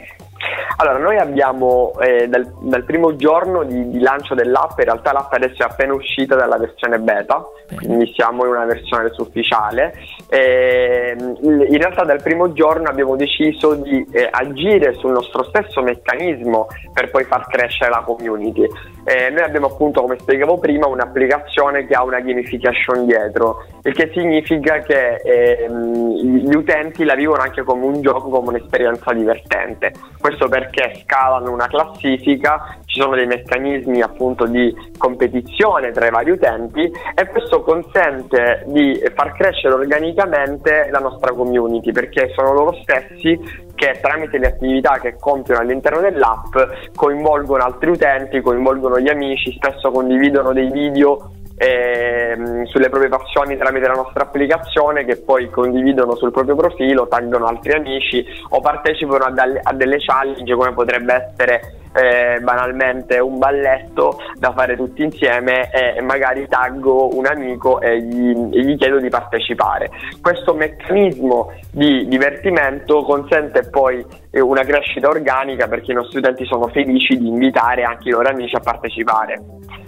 Allora, 0.80 0.98
noi 0.98 1.16
abbiamo 1.18 1.92
eh, 1.98 2.28
dal, 2.28 2.52
dal, 2.60 2.84
primo 2.84 3.16
giorno 3.16 3.64
di, 3.64 3.90
di, 3.90 3.98
lancio 3.98 4.36
dell'app, 4.36 4.78
in 4.78 4.84
realtà 4.84 5.10
l'app 5.10 5.32
adesso 5.32 5.64
è 5.64 5.66
appena 5.66 5.92
uscita 5.92 6.36
dalla 6.36 6.56
versione 6.56 7.00
beta, 7.00 7.44
quindi 7.74 8.12
siamo 8.14 8.44
in 8.44 8.50
una 8.50 8.64
versione 8.64 9.10
ufficiale. 9.18 9.92
Eh, 10.28 11.16
in 11.18 11.78
realtà 11.78 12.04
dal 12.04 12.22
primo 12.22 12.52
giorno 12.52 12.88
abbiamo 12.88 13.16
deciso 13.16 13.74
di 13.74 14.06
eh, 14.12 14.28
agire 14.30 14.94
sul 14.94 15.10
nostro 15.10 15.42
stesso 15.44 15.82
meccanismo 15.82 16.68
per 16.92 17.10
poi 17.10 17.24
far 17.24 17.48
crescere 17.48 17.90
la 17.90 18.02
community. 18.06 18.64
Eh, 19.02 19.30
noi 19.30 19.42
abbiamo 19.42 19.66
appunto, 19.66 20.02
come 20.02 20.16
spiegavo 20.20 20.58
prima, 20.58 20.86
un'applicazione 20.86 21.86
che 21.86 21.94
ha 21.94 22.04
una 22.04 22.20
gamification 22.20 23.04
dietro, 23.04 23.64
il 23.82 23.94
che 23.94 24.10
significa 24.14 24.78
che 24.80 25.16
ehm, 25.16 26.46
gli 26.46 26.54
utenti 26.54 27.04
la 27.04 27.14
vivono 27.14 27.42
anche 27.42 27.64
come 27.64 27.84
un 27.84 28.00
gioco, 28.00 28.28
come 28.28 28.48
un'esperienza 28.50 29.12
divertente. 29.12 29.92
Questo 30.20 30.48
perché 30.48 30.67
scalano 31.02 31.52
una 31.52 31.66
classifica, 31.66 32.78
ci 32.84 33.00
sono 33.00 33.14
dei 33.14 33.26
meccanismi 33.26 34.00
appunto 34.00 34.46
di 34.46 34.74
competizione 34.96 35.90
tra 35.92 36.06
i 36.06 36.10
vari 36.10 36.30
utenti 36.30 36.90
e 37.14 37.26
questo 37.26 37.62
consente 37.62 38.64
di 38.66 39.00
far 39.14 39.32
crescere 39.32 39.74
organicamente 39.74 40.88
la 40.90 40.98
nostra 40.98 41.32
community 41.32 41.92
perché 41.92 42.32
sono 42.34 42.52
loro 42.52 42.72
stessi 42.82 43.66
che 43.74 43.98
tramite 44.00 44.38
le 44.38 44.48
attività 44.48 44.98
che 45.00 45.16
compiono 45.18 45.60
all'interno 45.60 46.00
dell'app 46.00 46.56
coinvolgono 46.94 47.62
altri 47.62 47.90
utenti, 47.90 48.40
coinvolgono 48.40 48.98
gli 48.98 49.08
amici, 49.08 49.52
spesso 49.52 49.90
condividono 49.90 50.52
dei 50.52 50.70
video 50.70 51.30
ehm, 51.58 52.64
sulle 52.64 52.88
proprie 52.88 53.10
passioni 53.10 53.56
tramite 53.56 53.86
la 53.86 53.94
nostra 53.94 54.22
applicazione 54.22 55.04
che 55.04 55.16
poi 55.16 55.50
condividono 55.50 56.14
sul 56.14 56.30
proprio 56.30 56.54
profilo, 56.54 57.08
taggano 57.08 57.46
altri 57.46 57.72
amici 57.72 58.24
o 58.50 58.60
partecipano 58.60 59.24
a, 59.24 59.30
dalle, 59.30 59.60
a 59.62 59.72
delle 59.74 59.98
challenge 59.98 60.54
come 60.54 60.72
potrebbe 60.72 61.14
essere 61.14 61.77
eh, 61.98 62.40
banalmente 62.40 63.18
un 63.18 63.38
balletto 63.38 64.18
da 64.38 64.52
fare 64.52 64.76
tutti 64.76 65.02
insieme 65.02 65.70
e 65.72 66.00
magari 66.00 66.46
taggo 66.46 67.16
un 67.16 67.26
amico 67.26 67.80
e 67.80 68.00
gli, 68.00 68.30
e 68.52 68.62
gli, 68.62 68.76
chiedo 68.76 69.00
di 69.00 69.08
partecipare. 69.08 69.90
Questo 70.22 70.54
meccanismo 70.54 71.52
di 71.72 72.06
divertimento 72.06 73.02
consente 73.02 73.68
poi 73.68 74.04
eh, 74.30 74.40
una 74.40 74.62
crescita 74.62 75.08
organica 75.08 75.66
perché 75.66 75.92
i 75.92 75.94
nostri 75.94 76.18
utenti 76.18 76.44
sono 76.46 76.68
felici 76.68 77.16
di 77.16 77.26
invitare 77.26 77.82
anche 77.82 78.08
i 78.08 78.12
loro 78.12 78.28
amici 78.28 78.54
a 78.54 78.60
partecipare. 78.60 79.42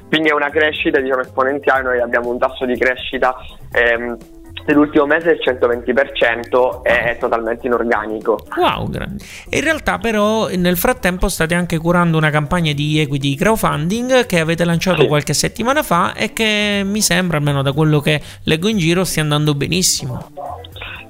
Quindi 0.08 0.30
è 0.30 0.34
una 0.34 0.50
crescita 0.50 0.98
diciamo, 0.98 1.20
esponenziale, 1.20 1.82
noi 1.82 2.00
abbiamo 2.00 2.30
un 2.30 2.38
tasso 2.38 2.64
di 2.66 2.76
crescita 2.76 3.36
ehm, 3.72 4.16
dell'ultimo 4.70 5.06
mese 5.06 5.36
del 5.36 5.40
120% 5.58 6.82
è 6.82 7.16
totalmente 7.18 7.66
inorganico. 7.66 8.38
Wow, 8.56 8.88
grande. 8.88 9.24
in 9.50 9.60
realtà 9.62 9.98
però 9.98 10.48
nel 10.48 10.76
frattempo 10.76 11.28
state 11.28 11.54
anche 11.54 11.78
curando 11.78 12.16
una 12.16 12.30
campagna 12.30 12.72
di 12.72 13.00
equity 13.00 13.34
crowdfunding 13.34 14.26
che 14.26 14.38
avete 14.38 14.64
lanciato 14.64 15.02
sì. 15.02 15.08
qualche 15.08 15.34
settimana 15.34 15.82
fa 15.82 16.14
e 16.14 16.32
che 16.32 16.82
mi 16.84 17.00
sembra, 17.00 17.36
almeno 17.36 17.62
da 17.62 17.72
quello 17.72 18.00
che 18.00 18.20
leggo 18.44 18.68
in 18.68 18.78
giro, 18.78 19.04
stia 19.04 19.22
andando 19.22 19.54
benissimo. 19.54 20.30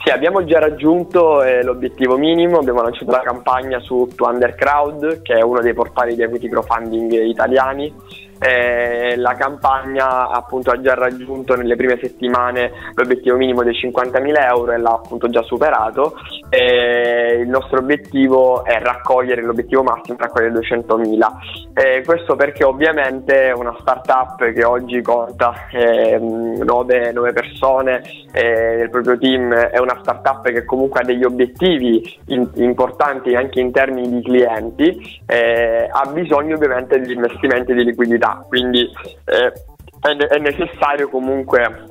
Sì, 0.03 0.11
abbiamo 0.11 0.43
già 0.45 0.59
raggiunto 0.59 1.43
eh, 1.43 1.63
l'obiettivo 1.63 2.17
minimo, 2.17 2.59
abbiamo 2.59 2.81
lanciato 2.81 3.11
la 3.11 3.21
campagna 3.21 3.79
su 3.81 4.11
To 4.17 4.25
Undercrowd, 4.25 5.21
che 5.21 5.35
è 5.35 5.43
uno 5.43 5.61
dei 5.61 5.75
portali 5.75 6.15
di 6.15 6.23
equity 6.23 6.49
crowdfunding 6.49 7.13
italiani 7.13 7.93
eh, 8.41 9.17
la 9.17 9.35
campagna 9.35 10.31
appunto 10.31 10.71
ha 10.71 10.81
già 10.81 10.95
raggiunto 10.95 11.55
nelle 11.55 11.77
prime 11.77 11.99
settimane 12.01 12.73
l'obiettivo 12.95 13.37
minimo 13.37 13.63
dei 13.63 13.75
50.000 13.75 14.49
euro 14.49 14.73
e 14.73 14.79
l'ha 14.79 14.93
appunto 14.93 15.29
già 15.29 15.43
superato. 15.43 16.15
Eh, 16.49 17.41
il 17.43 17.49
nostro 17.49 17.79
obiettivo 17.81 18.65
è 18.65 18.81
raccogliere 18.81 19.43
l'obiettivo 19.43 19.83
massimo, 19.83 20.17
raccogliere 20.19 20.55
200.000. 20.55 21.29
Eh, 21.75 22.03
questo 22.05 22.35
perché 22.35 22.65
ovviamente 22.65 23.53
una 23.55 23.77
startup 23.81 24.51
che 24.53 24.65
oggi 24.65 25.03
conta 25.03 25.53
9, 25.73 27.09
ehm, 27.09 27.13
9 27.13 27.33
persone 27.33 28.03
eh, 28.33 28.77
nel 28.79 28.91
proprio 28.91 29.19
team 29.19 29.53
è 29.53 29.79
una 29.79 29.99
startup 30.01 30.49
che 30.51 30.65
comunque 30.65 31.01
ha 31.01 31.05
degli 31.05 31.25
obiettivi 31.25 32.19
in, 32.29 32.49
importanti 32.55 33.35
anche 33.35 33.61
in 33.61 33.71
termini 33.71 34.09
di 34.09 34.23
clienti, 34.23 35.21
eh, 35.27 35.89
ha 35.91 36.11
bisogno 36.11 36.55
ovviamente 36.55 36.99
di 37.01 37.13
investimenti 37.13 37.75
di 37.75 37.85
liquidità 37.85 38.30
quindi 38.49 38.89
eh, 39.25 39.53
è, 40.01 40.17
è, 40.17 40.39
necessario 40.39 41.09
comunque 41.09 41.87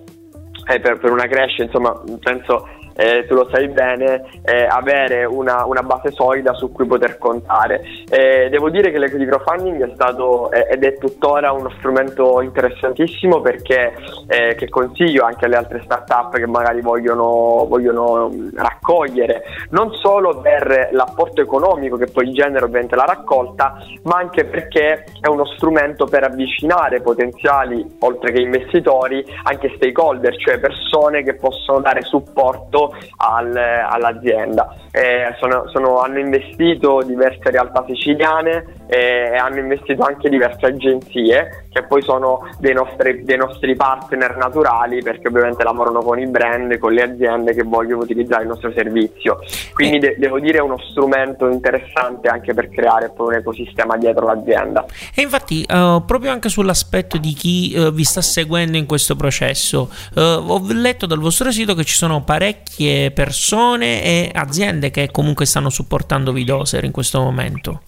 eh, 0.68 0.80
per, 0.80 0.98
per, 1.00 1.12
una 1.12 1.28
crescita, 1.28 1.64
insomma, 1.64 2.02
penso 2.20 2.68
eh, 3.00 3.26
tu 3.26 3.34
lo 3.34 3.48
sai 3.50 3.70
bene, 3.70 4.26
eh, 4.44 4.66
avere 4.66 5.24
una, 5.24 5.64
una, 5.66 5.82
base 5.84 6.12
solida 6.12 6.54
su 6.54 6.70
cui 6.74 6.86
poter 6.86 7.18
contare. 7.18 7.82
Eh, 8.10 8.50
devo 8.50 8.70
dire 8.70 8.92
che 8.92 9.00
l'equity 9.00 9.26
crowdfunding 9.26 9.90
è 9.90 9.94
stato 9.94 10.52
ed 10.52 10.84
è 10.84 10.98
tuttora 10.98 11.54
uno 11.54 11.70
strumento 11.78 12.42
interessantissimo 12.42 13.40
perché 13.40 13.94
eh, 14.28 14.56
che 14.56 14.68
consiglio 14.68 15.24
anche 15.24 15.46
alle 15.46 15.56
altre 15.56 15.82
start-up 15.86 16.36
che 16.36 16.46
magari 16.46 16.82
vogliono, 16.82 17.66
vogliono 17.70 18.30
raccogliere, 18.54 19.44
non 19.70 19.94
solo 19.94 20.42
per 20.42 20.90
l'apporto 20.92 21.40
economico 21.40 21.96
che 21.96 22.08
poi 22.12 22.34
genera 22.34 22.66
ovviamente 22.66 22.98
la 22.98 23.06
raccolta, 23.06 23.78
ma 24.04 24.18
anche 24.18 24.44
perché 24.44 25.06
è 25.22 25.28
uno 25.28 25.46
strumento 25.46 26.06
per 26.06 26.24
avvicinare 26.24 27.00
potenziali, 27.00 27.96
oltre 28.00 28.34
che 28.34 28.42
investitori, 28.42 29.26
anche 29.44 29.72
stakeholder, 29.76 30.36
cioè 30.36 30.60
persone 30.60 31.24
che 31.24 31.36
possono 31.36 31.80
dare 31.80 32.02
supporto 32.02 32.89
al, 33.18 33.56
all'azienda. 33.56 34.76
Eh, 34.92 35.36
sono, 35.40 35.68
sono, 35.70 36.00
hanno 36.02 36.20
investito 36.20 37.02
diverse 37.04 37.52
realtà 37.52 37.84
siciliane 37.88 38.79
e 38.90 39.36
hanno 39.36 39.60
investito 39.60 40.02
anche 40.02 40.30
diverse 40.30 40.66
agenzie 40.66 41.66
che 41.72 41.84
poi 41.84 42.02
sono 42.02 42.50
dei 42.58 42.74
nostri, 42.74 43.24
dei 43.24 43.38
nostri, 43.38 43.76
partner 43.76 44.36
naturali 44.36 45.04
perché 45.04 45.28
ovviamente 45.28 45.64
lavorano 45.64 46.02
con 46.02 46.18
i 46.18 46.26
brand, 46.26 46.76
con 46.80 46.94
le 46.94 47.04
aziende 47.04 47.54
che 47.54 47.62
vogliono 47.62 48.02
utilizzare 48.02 48.42
il 48.42 48.48
nostro 48.48 48.72
servizio. 48.72 49.42
Quindi 49.76 50.00
de- 50.00 50.16
devo 50.18 50.40
dire 50.40 50.58
è 50.58 50.62
uno 50.62 50.80
strumento 50.90 51.48
interessante 51.48 52.30
anche 52.30 52.56
per 52.56 52.70
creare 52.70 53.12
poi 53.16 53.28
un 53.28 53.34
ecosistema 53.36 53.96
dietro 53.96 54.26
l'azienda. 54.26 54.86
E 55.14 55.22
infatti 55.22 55.64
uh, 55.70 56.04
proprio 56.04 56.32
anche 56.32 56.50
sull'aspetto 56.50 57.20
di 57.20 57.34
chi 57.34 57.76
uh, 57.78 57.92
vi 57.92 58.04
sta 58.04 58.22
seguendo 58.22 58.76
in 58.76 58.88
questo 58.88 59.16
processo, 59.16 59.92
uh, 60.16 60.20
ho 60.20 60.62
letto 60.74 61.06
dal 61.06 61.20
vostro 61.20 61.52
sito 61.52 61.76
che 61.76 61.84
ci 61.84 61.96
sono 61.96 62.24
parecchie 62.24 63.12
persone 63.12 64.04
e 64.04 64.32
aziende 64.34 64.90
che 64.90 65.12
comunque 65.12 65.46
stanno 65.46 65.70
supportando 65.70 66.32
Vidoser 66.32 66.84
in 66.84 66.92
questo 66.92 67.20
momento. 67.20 67.82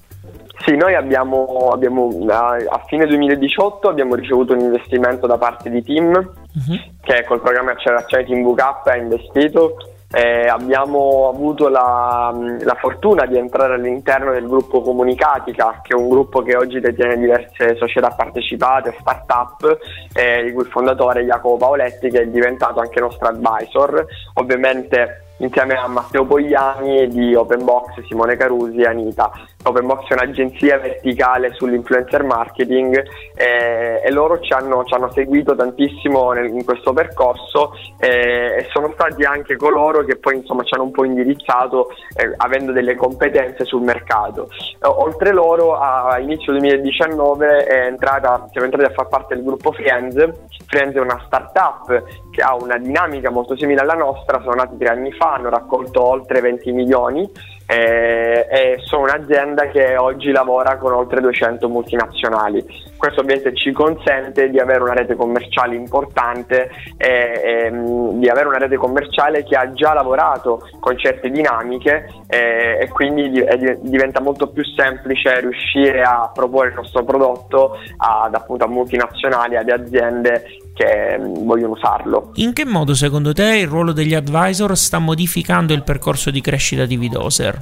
Sì, 0.72 0.78
noi 0.78 0.96
abbiamo, 0.96 1.72
abbiamo, 1.74 2.08
a 2.30 2.82
fine 2.88 3.06
2018 3.06 3.90
abbiamo 3.90 4.16
ricevuto 4.16 4.54
un 4.54 4.62
investimento 4.62 5.28
da 5.28 5.38
parte 5.38 5.70
di 5.70 5.84
Team 5.84 6.14
uh-huh. 6.14 6.80
che 7.02 7.26
col 7.28 7.42
programma 7.42 7.72
Accelerazione 7.72 8.24
Team 8.24 8.50
VK 8.50 8.88
ha 8.88 8.96
investito. 8.96 9.76
Eh, 10.14 10.48
abbiamo 10.48 11.30
avuto 11.34 11.68
la, 11.68 12.34
la, 12.60 12.76
fortuna 12.76 13.26
di 13.26 13.38
entrare 13.38 13.74
all'interno 13.74 14.32
del 14.32 14.48
gruppo 14.48 14.82
Comunicatica, 14.82 15.82
che 15.82 15.94
è 15.94 15.98
un 15.98 16.08
gruppo 16.08 16.42
che 16.42 16.56
oggi 16.56 16.80
detiene 16.80 17.18
diverse 17.18 17.76
società 17.76 18.10
partecipate, 18.10 18.96
start-up, 19.00 19.78
eh, 20.14 20.44
di 20.44 20.54
cui 20.54 20.64
il 20.64 20.70
fondatore 20.70 21.26
Jacopo 21.26 21.58
Paoletti, 21.58 22.10
che 22.10 22.22
è 22.22 22.28
diventato 22.28 22.80
anche 22.80 23.00
nostro 23.02 23.28
advisor. 23.28 24.06
Ovviamente 24.36 25.32
insieme 25.42 25.74
a 25.76 25.88
Matteo 25.88 26.26
Pogliani 26.26 27.08
di 27.08 27.36
Openbox, 27.36 28.04
Simone 28.08 28.38
Carusi 28.38 28.78
e 28.78 28.86
Anita. 28.86 29.32
Openbox 29.64 30.08
è 30.08 30.14
un'agenzia 30.14 30.80
verticale 30.80 31.54
sull'influencer 31.54 32.24
marketing 32.24 33.02
eh, 33.36 34.02
e 34.04 34.12
loro 34.12 34.40
ci 34.40 34.54
hanno, 34.54 34.84
ci 34.84 34.94
hanno 34.94 35.12
seguito 35.12 35.56
tantissimo 35.56 36.32
nel, 36.32 36.50
in 36.50 36.66
questo 36.66 36.94
percorso 36.94 37.74
eh, 38.00 38.56
e 38.58 38.68
sono 38.72 38.92
stati 38.94 39.24
anche 39.24 39.56
coloro 39.56 40.04
che 40.04 40.18
poi 40.18 40.38
insomma 40.38 40.64
ci 40.64 40.74
hanno 40.74 40.84
un 40.84 40.92
po' 40.92 41.06
indirizzato 41.06 41.90
eh, 42.16 42.34
avendo 42.38 42.72
delle 42.72 42.96
competenze 42.96 43.66
sul 43.66 43.82
mercato. 43.82 44.50
oltre 44.82 45.32
loro 45.32 45.78
a 45.78 46.18
inizio 46.20 46.52
2019 46.54 47.66
è 47.66 47.86
entrata, 47.86 48.48
siamo 48.52 48.66
entrati 48.66 48.90
a 48.90 48.94
far 48.94 49.08
parte 49.08 49.36
del 49.36 49.44
gruppo 49.44 49.72
Friends. 49.72 50.30
Friends 50.68 50.96
è 50.96 51.00
una 51.00 51.22
startup 51.26 52.04
che 52.32 52.42
ha 52.42 52.56
una 52.56 52.78
dinamica 52.78 53.30
molto 53.30 53.56
simile 53.58 53.82
alla 53.82 53.94
nostra, 53.94 54.40
sono 54.42 54.56
nati 54.56 54.78
tre 54.78 54.88
anni 54.88 55.12
fa, 55.12 55.34
hanno 55.34 55.50
raccolto 55.50 56.04
oltre 56.04 56.40
20 56.40 56.72
milioni 56.72 57.30
eh, 57.68 58.48
e 58.50 58.76
sono 58.84 59.04
un'azienda 59.04 59.51
che 59.72 59.98
oggi 59.98 60.32
lavora 60.32 60.78
con 60.78 60.94
oltre 60.94 61.22
200 61.22 61.68
multinazionali. 61.70 62.66
Questo 62.98 63.22
ovviamente 63.22 63.56
ci 63.56 63.72
consente 63.72 64.50
di 64.50 64.60
avere 64.60 64.84
una 64.84 64.94
rete 64.94 65.16
commerciale 65.16 65.76
importante 65.76 66.70
e, 66.98 67.08
e 67.44 67.72
di 67.72 68.30
avere 68.30 68.48
una 68.48 68.58
rete 68.58 68.78
commerciale 68.78 69.44
che 69.44 69.56
ha 69.56 69.72
già 69.74 69.94
lavorato 69.94 70.68
con 70.80 70.98
certe 70.98 71.30
dinamiche 71.30 72.08
e, 72.28 72.78
e 72.82 72.88
quindi 72.90 73.30
di, 73.30 73.44
diventa 73.82 74.22
molto 74.22 74.48
più 74.48 74.64
semplice 74.64 75.40
riuscire 75.40 76.02
a 76.02 76.30
proporre 76.34 76.70
il 76.70 76.76
nostro 76.76 77.04
prodotto 77.04 77.78
ad 77.98 78.36
appunto 78.36 78.66
a 78.66 78.68
multinazionali, 78.68 79.58
ad 79.58 79.70
aziende 79.70 80.44
che 80.74 81.18
vogliono 81.20 81.74
usarlo. 81.74 82.32
In 82.36 82.54
che 82.54 82.66
modo 82.66 82.94
secondo 82.94 83.34
te 83.34 83.58
il 83.58 83.68
ruolo 83.68 83.92
degli 83.92 84.14
advisor 84.14 84.76
sta 84.78 85.00
modificando 85.00 85.74
il 85.74 85.84
percorso 85.84 86.32
di 86.32 86.42
crescita 86.42 86.86
di 86.86 86.98
Vidoser? 86.98 87.62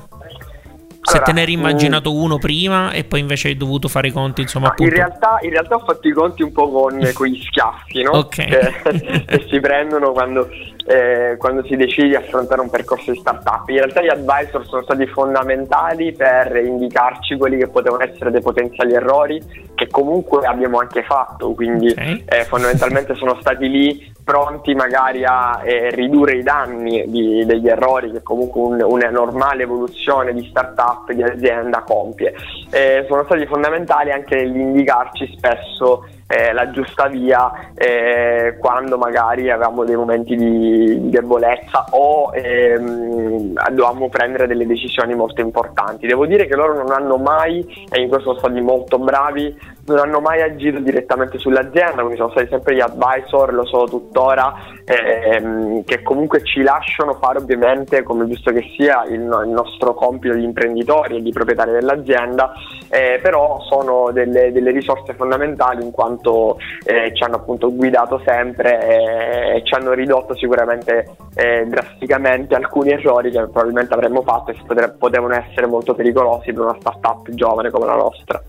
Se 1.10 1.18
allora, 1.18 1.32
te 1.32 1.34
ne 1.34 1.42
eri 1.42 1.54
immaginato 1.54 2.14
uno 2.14 2.38
prima 2.38 2.92
e 2.92 3.04
poi 3.04 3.20
invece 3.20 3.48
hai 3.48 3.58
dovuto 3.58 3.88
fare 3.88 4.10
i 4.10 4.12
conti, 4.12 4.42
insomma, 4.42 4.76
no, 4.78 4.86
in, 4.86 4.92
realtà, 4.92 5.40
in, 5.42 5.50
realtà, 5.50 5.76
ho 5.76 5.80
fatto 5.80 6.08
i 6.08 6.12
conti 6.12 6.44
un 6.44 6.52
po' 6.52 6.70
con, 6.70 7.00
con 7.14 7.26
gli 7.26 7.42
schiaffi, 7.42 8.04
no? 8.04 8.12
Ok. 8.12 8.36
Che, 8.36 9.24
che 9.26 9.46
si 9.50 9.60
prendono 9.60 10.12
quando, 10.12 10.48
eh, 10.86 11.36
quando, 11.40 11.64
si 11.66 11.76
decide 11.76 12.10
di 12.10 12.16
affrontare 12.16 12.62
un 12.62 12.70
percorso 12.70 13.12
di 13.12 13.18
startup. 13.18 13.68
In 13.70 13.78
realtà 13.78 14.04
gli 14.04 14.10
advisor 14.10 14.68
sono 14.68 14.84
stati 14.84 15.08
fondamentali 15.08 16.12
per 16.12 16.56
indicarci 16.58 17.38
quelli 17.38 17.58
che 17.58 17.70
potevano 17.70 18.04
essere 18.04 18.30
dei 18.30 18.42
potenziali 18.42 18.94
errori, 18.94 19.42
che 19.74 19.88
comunque 19.88 20.46
abbiamo 20.46 20.78
anche 20.78 21.02
fatto, 21.02 21.54
quindi 21.54 21.90
okay. 21.90 22.24
eh, 22.28 22.44
fondamentalmente 22.44 23.16
sono 23.16 23.36
stati 23.40 23.68
lì 23.68 24.14
pronti 24.30 24.76
magari 24.76 25.26
a 25.26 25.62
eh, 25.64 25.90
ridurre 25.90 26.38
i 26.38 26.44
danni 26.44 27.04
di, 27.08 27.44
degli 27.48 27.68
errori 27.68 28.12
che 28.12 28.22
comunque 28.22 28.62
un, 28.62 28.82
una 28.84 29.10
normale 29.10 29.64
evoluzione 29.64 30.36
di 30.36 30.46
startup, 30.52 30.99
di 31.08 31.24
azienda 31.24 31.84
compie. 31.84 32.34
Eh, 32.72 33.06
sono 33.08 33.24
stati 33.26 33.46
fondamentali 33.46 34.12
anche 34.12 34.36
nell'indicarci 34.36 35.36
spesso 35.38 36.06
eh, 36.32 36.54
la 36.54 36.70
giusta 36.70 37.08
via 37.08 37.72
eh, 37.74 38.56
quando 38.60 39.00
magari 39.00 39.50
avevamo 39.50 39.84
dei 39.84 39.96
momenti 39.96 40.36
di, 40.36 41.02
di 41.02 41.10
debolezza 41.10 41.86
o 41.90 42.30
ehm, 42.36 43.54
dovevamo 43.72 44.10
prendere 44.10 44.46
delle 44.46 44.68
decisioni 44.68 45.16
molto 45.16 45.42
importanti. 45.42 46.06
Devo 46.06 46.28
dire 46.28 46.46
che 46.46 46.56
loro 46.56 46.76
non 46.76 46.92
hanno 46.92 47.18
mai, 47.18 47.66
e 47.90 48.02
in 48.02 48.10
questo 48.10 48.36
sono 48.36 48.40
stati 48.40 48.62
molto 48.62 49.00
bravi, 49.00 49.58
non 49.86 49.98
hanno 49.98 50.20
mai 50.20 50.42
agito 50.42 50.80
direttamente 50.80 51.40
sull'azienda, 51.40 52.02
quindi 52.02 52.18
sono 52.18 52.30
stati 52.30 52.48
sempre 52.50 52.76
gli 52.76 52.82
advisor, 52.82 53.54
lo 53.54 53.66
sono 53.66 53.86
tuttora, 53.86 54.54
ehm, 54.86 55.84
che 55.84 56.04
comunque 56.04 56.44
ci 56.44 56.62
lasciano 56.62 57.14
fare 57.14 57.40
ovviamente, 57.40 58.04
come 58.04 58.28
giusto 58.28 58.52
che 58.52 58.64
sia, 58.76 59.04
il, 59.06 59.22
il 59.22 59.50
nostro 59.50 59.96
compito 59.96 60.36
di 60.36 60.44
imprenditori 60.44 61.18
e 61.18 61.22
di 61.22 61.32
proprietari 61.32 61.72
dell'azienda, 61.72 62.54
eh, 62.90 63.20
però 63.22 63.60
sono 63.62 64.12
delle, 64.12 64.52
delle, 64.52 64.72
risorse 64.72 65.14
fondamentali 65.14 65.84
in 65.84 65.92
quanto 65.92 66.19
eh, 66.86 67.14
ci 67.14 67.24
hanno 67.24 67.38
appunto 67.38 67.74
guidato 67.74 68.22
sempre 68.26 69.56
e 69.56 69.64
ci 69.64 69.74
hanno 69.74 69.94
ridotto 69.94 70.36
sicuramente 70.36 71.16
eh, 71.36 71.66
drasticamente 71.66 72.56
alcuni 72.56 72.92
errori 72.92 73.32
che 73.32 73.40
probabilmente 73.40 73.94
avremmo 73.94 74.22
fatto 74.22 74.52
e 74.52 74.90
potevano 74.98 75.36
essere 75.36 75.68
molto 75.68 75.94
pericolosi 75.94 76.52
per 76.52 76.64
una 76.64 76.78
startup 76.80 77.30
giovane 77.32 77.70
come 77.70 77.86
la 77.86 77.96
nostra. 77.96 78.42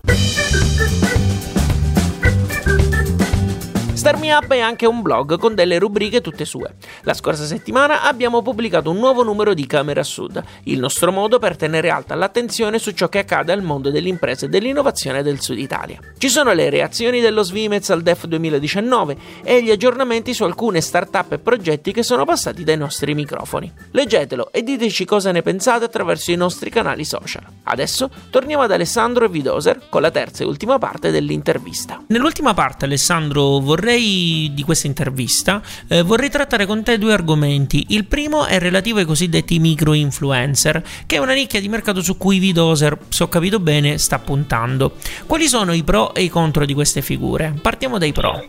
Starmi 4.01 4.31
Up 4.31 4.51
è 4.51 4.59
anche 4.59 4.87
un 4.87 5.03
blog 5.03 5.37
con 5.37 5.53
delle 5.53 5.77
rubriche 5.77 6.21
tutte 6.21 6.43
sue. 6.43 6.73
La 7.03 7.13
scorsa 7.13 7.45
settimana 7.45 8.01
abbiamo 8.01 8.41
pubblicato 8.41 8.89
un 8.89 8.97
nuovo 8.97 9.21
numero 9.21 9.53
di 9.53 9.67
Camera 9.67 10.01
Sud, 10.01 10.43
il 10.63 10.79
nostro 10.79 11.11
modo 11.11 11.37
per 11.37 11.55
tenere 11.55 11.91
alta 11.91 12.15
l'attenzione 12.15 12.79
su 12.79 12.93
ciò 12.93 13.09
che 13.09 13.19
accade 13.19 13.51
al 13.51 13.61
mondo 13.61 13.91
delle 13.91 14.09
imprese 14.09 14.47
e 14.47 14.49
dell'innovazione 14.49 15.21
del 15.21 15.39
Sud 15.39 15.59
Italia. 15.59 15.99
Ci 16.17 16.29
sono 16.29 16.51
le 16.51 16.71
reazioni 16.71 17.21
dello 17.21 17.43
Svimez 17.43 17.91
al 17.91 18.01
DEF 18.01 18.25
2019 18.25 19.17
e 19.43 19.61
gli 19.61 19.69
aggiornamenti 19.69 20.33
su 20.33 20.45
alcune 20.45 20.81
start-up 20.81 21.33
e 21.33 21.37
progetti 21.37 21.91
che 21.91 22.01
sono 22.01 22.25
passati 22.25 22.63
dai 22.63 22.77
nostri 22.77 23.13
microfoni. 23.13 23.71
Leggetelo 23.91 24.51
e 24.51 24.63
diteci 24.63 25.05
cosa 25.05 25.31
ne 25.31 25.43
pensate 25.43 25.85
attraverso 25.85 26.31
i 26.31 26.35
nostri 26.35 26.71
canali 26.71 27.05
social. 27.05 27.43
Adesso 27.65 28.09
torniamo 28.31 28.63
ad 28.63 28.71
Alessandro 28.71 29.29
Vidoser 29.29 29.89
con 29.89 30.01
la 30.01 30.09
terza 30.09 30.41
e 30.41 30.47
ultima 30.47 30.79
parte 30.79 31.11
dell'intervista. 31.11 32.01
Nell'ultima 32.07 32.55
parte, 32.55 32.85
Alessandro, 32.85 33.59
vorrei 33.59 33.89
vorrei 33.91 34.51
di 34.53 34.63
questa 34.63 34.87
intervista 34.87 35.61
eh, 35.87 36.01
vorrei 36.03 36.29
trattare 36.29 36.65
con 36.65 36.83
te 36.83 36.97
due 36.97 37.13
argomenti. 37.13 37.87
Il 37.89 38.05
primo 38.05 38.45
è 38.45 38.59
relativo 38.59 38.99
ai 38.99 39.05
cosiddetti 39.05 39.59
micro 39.59 39.93
influencer, 39.93 40.81
che 41.05 41.17
è 41.17 41.19
una 41.19 41.33
nicchia 41.33 41.59
di 41.59 41.67
mercato 41.67 42.01
su 42.01 42.17
cui 42.17 42.39
Vidoser, 42.39 42.97
se 43.09 43.23
ho 43.23 43.27
capito 43.27 43.59
bene, 43.59 43.97
sta 43.97 44.19
puntando. 44.19 44.93
Quali 45.25 45.47
sono 45.47 45.73
i 45.73 45.83
pro 45.83 46.13
e 46.13 46.23
i 46.23 46.29
contro 46.29 46.65
di 46.65 46.73
queste 46.73 47.01
figure? 47.01 47.53
Partiamo 47.61 47.97
dai 47.97 48.13
pro. 48.13 48.43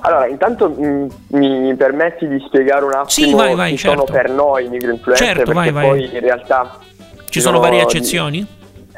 Allora, 0.00 0.28
intanto 0.28 0.68
mh, 0.68 1.08
mm, 1.36 1.38
mi 1.38 1.74
permetti 1.74 2.28
di 2.28 2.40
spiegare 2.46 2.84
un 2.84 2.92
attimo 2.92 3.28
sì, 3.28 3.34
vai, 3.34 3.54
vai, 3.56 3.70
chi 3.72 3.78
certo. 3.78 4.06
sono 4.06 4.18
per 4.18 4.30
noi 4.30 4.66
i 4.66 4.68
micro 4.68 4.92
influencer, 4.92 5.26
certo, 5.26 5.52
perché 5.52 5.72
vai, 5.72 5.88
poi 5.88 6.04
in 6.04 6.20
realtà 6.20 6.78
ci 7.28 7.40
sono, 7.40 7.56
sono 7.56 7.66
varie 7.66 7.82
accezioni? 7.82 8.46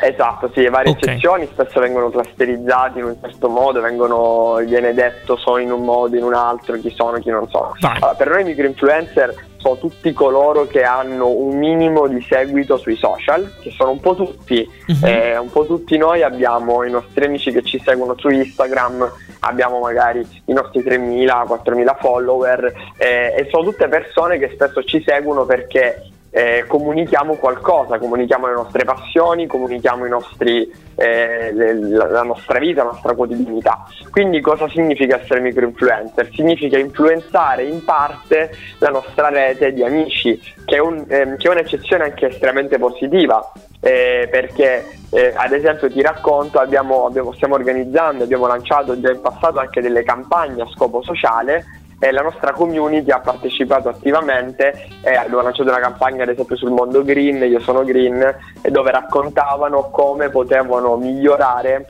Esatto, 0.02 0.50
sì, 0.54 0.66
varie 0.68 0.92
okay. 0.92 1.10
eccezioni 1.10 1.46
spesso 1.46 1.80
vengono 1.80 2.10
clusterizzati 2.10 2.98
in 2.98 3.04
un 3.04 3.16
certo 3.20 3.48
modo, 3.48 3.80
vengono, 3.80 4.56
viene 4.64 4.94
detto 4.94 5.36
sono 5.36 5.58
in 5.58 5.70
un 5.70 5.84
modo, 5.84 6.16
in 6.16 6.24
un 6.24 6.34
altro, 6.34 6.76
chi 6.78 6.90
sono, 6.90 7.18
chi 7.18 7.30
non 7.30 7.48
sono. 7.50 7.74
Allora, 7.80 8.14
per 8.14 8.30
noi 8.30 8.44
microinfluencer 8.44 9.48
sono 9.60 9.76
tutti 9.76 10.12
coloro 10.12 10.66
che 10.66 10.82
hanno 10.82 11.28
un 11.28 11.58
minimo 11.58 12.06
di 12.08 12.20
seguito 12.22 12.78
sui 12.78 12.96
social, 12.96 13.52
che 13.60 13.70
sono 13.70 13.90
un 13.90 14.00
po' 14.00 14.14
tutti, 14.14 14.68
uh-huh. 14.86 15.06
eh, 15.06 15.36
un 15.36 15.50
po' 15.50 15.66
tutti 15.66 15.98
noi 15.98 16.22
abbiamo 16.22 16.82
i 16.84 16.90
nostri 16.90 17.26
amici 17.26 17.52
che 17.52 17.62
ci 17.62 17.80
seguono 17.84 18.14
su 18.16 18.28
Instagram, 18.28 19.10
abbiamo 19.40 19.80
magari 19.80 20.26
i 20.46 20.52
nostri 20.52 20.80
3.000, 20.80 21.26
4.000 21.26 21.96
follower 21.98 22.72
eh, 22.96 23.34
e 23.36 23.48
sono 23.50 23.64
tutte 23.64 23.88
persone 23.88 24.38
che 24.38 24.50
spesso 24.54 24.82
ci 24.82 25.02
seguono 25.06 25.44
perché 25.44 26.09
eh, 26.30 26.64
comunichiamo 26.66 27.34
qualcosa, 27.34 27.98
comunichiamo 27.98 28.46
le 28.46 28.54
nostre 28.54 28.84
passioni, 28.84 29.46
comunichiamo 29.46 30.06
nostri, 30.06 30.70
eh, 30.94 31.52
le, 31.52 31.74
la 31.74 32.22
nostra 32.22 32.58
vita, 32.58 32.84
la 32.84 32.90
nostra 32.90 33.14
quotidianità. 33.14 33.86
Quindi 34.10 34.40
cosa 34.40 34.68
significa 34.68 35.20
essere 35.20 35.40
microinfluencer? 35.40 36.30
Significa 36.32 36.78
influenzare 36.78 37.64
in 37.64 37.84
parte 37.84 38.50
la 38.78 38.90
nostra 38.90 39.28
rete 39.28 39.72
di 39.72 39.82
amici, 39.82 40.40
che 40.64 40.76
è, 40.76 40.80
un, 40.80 41.04
eh, 41.08 41.34
che 41.36 41.48
è 41.48 41.50
un'eccezione 41.50 42.04
anche 42.04 42.28
estremamente 42.28 42.78
positiva. 42.78 43.52
Eh, 43.82 44.28
perché 44.30 44.84
eh, 45.08 45.32
ad 45.34 45.52
esempio 45.52 45.90
ti 45.90 46.02
racconto 46.02 46.58
abbiamo, 46.58 47.06
abbiamo, 47.06 47.32
stiamo 47.32 47.54
organizzando 47.54 48.24
abbiamo 48.24 48.46
lanciato 48.46 49.00
già 49.00 49.10
in 49.10 49.22
passato 49.22 49.58
anche 49.58 49.80
delle 49.80 50.02
campagne 50.02 50.60
a 50.60 50.68
scopo 50.68 51.00
sociale 51.00 51.64
e 52.00 52.10
la 52.12 52.22
nostra 52.22 52.52
community 52.52 53.10
ha 53.10 53.20
partecipato 53.20 53.90
attivamente 53.90 54.88
e 55.02 55.14
abbiamo 55.14 55.42
lanciato 55.42 55.68
una 55.68 55.78
campagna 55.80 56.22
ad 56.22 56.30
esempio 56.30 56.56
sul 56.56 56.70
mondo 56.70 57.04
green, 57.04 57.42
io 57.42 57.60
sono 57.60 57.84
green, 57.84 58.34
dove 58.62 58.90
raccontavano 58.90 59.90
come 59.90 60.30
potevano 60.30 60.96
migliorare 60.96 61.86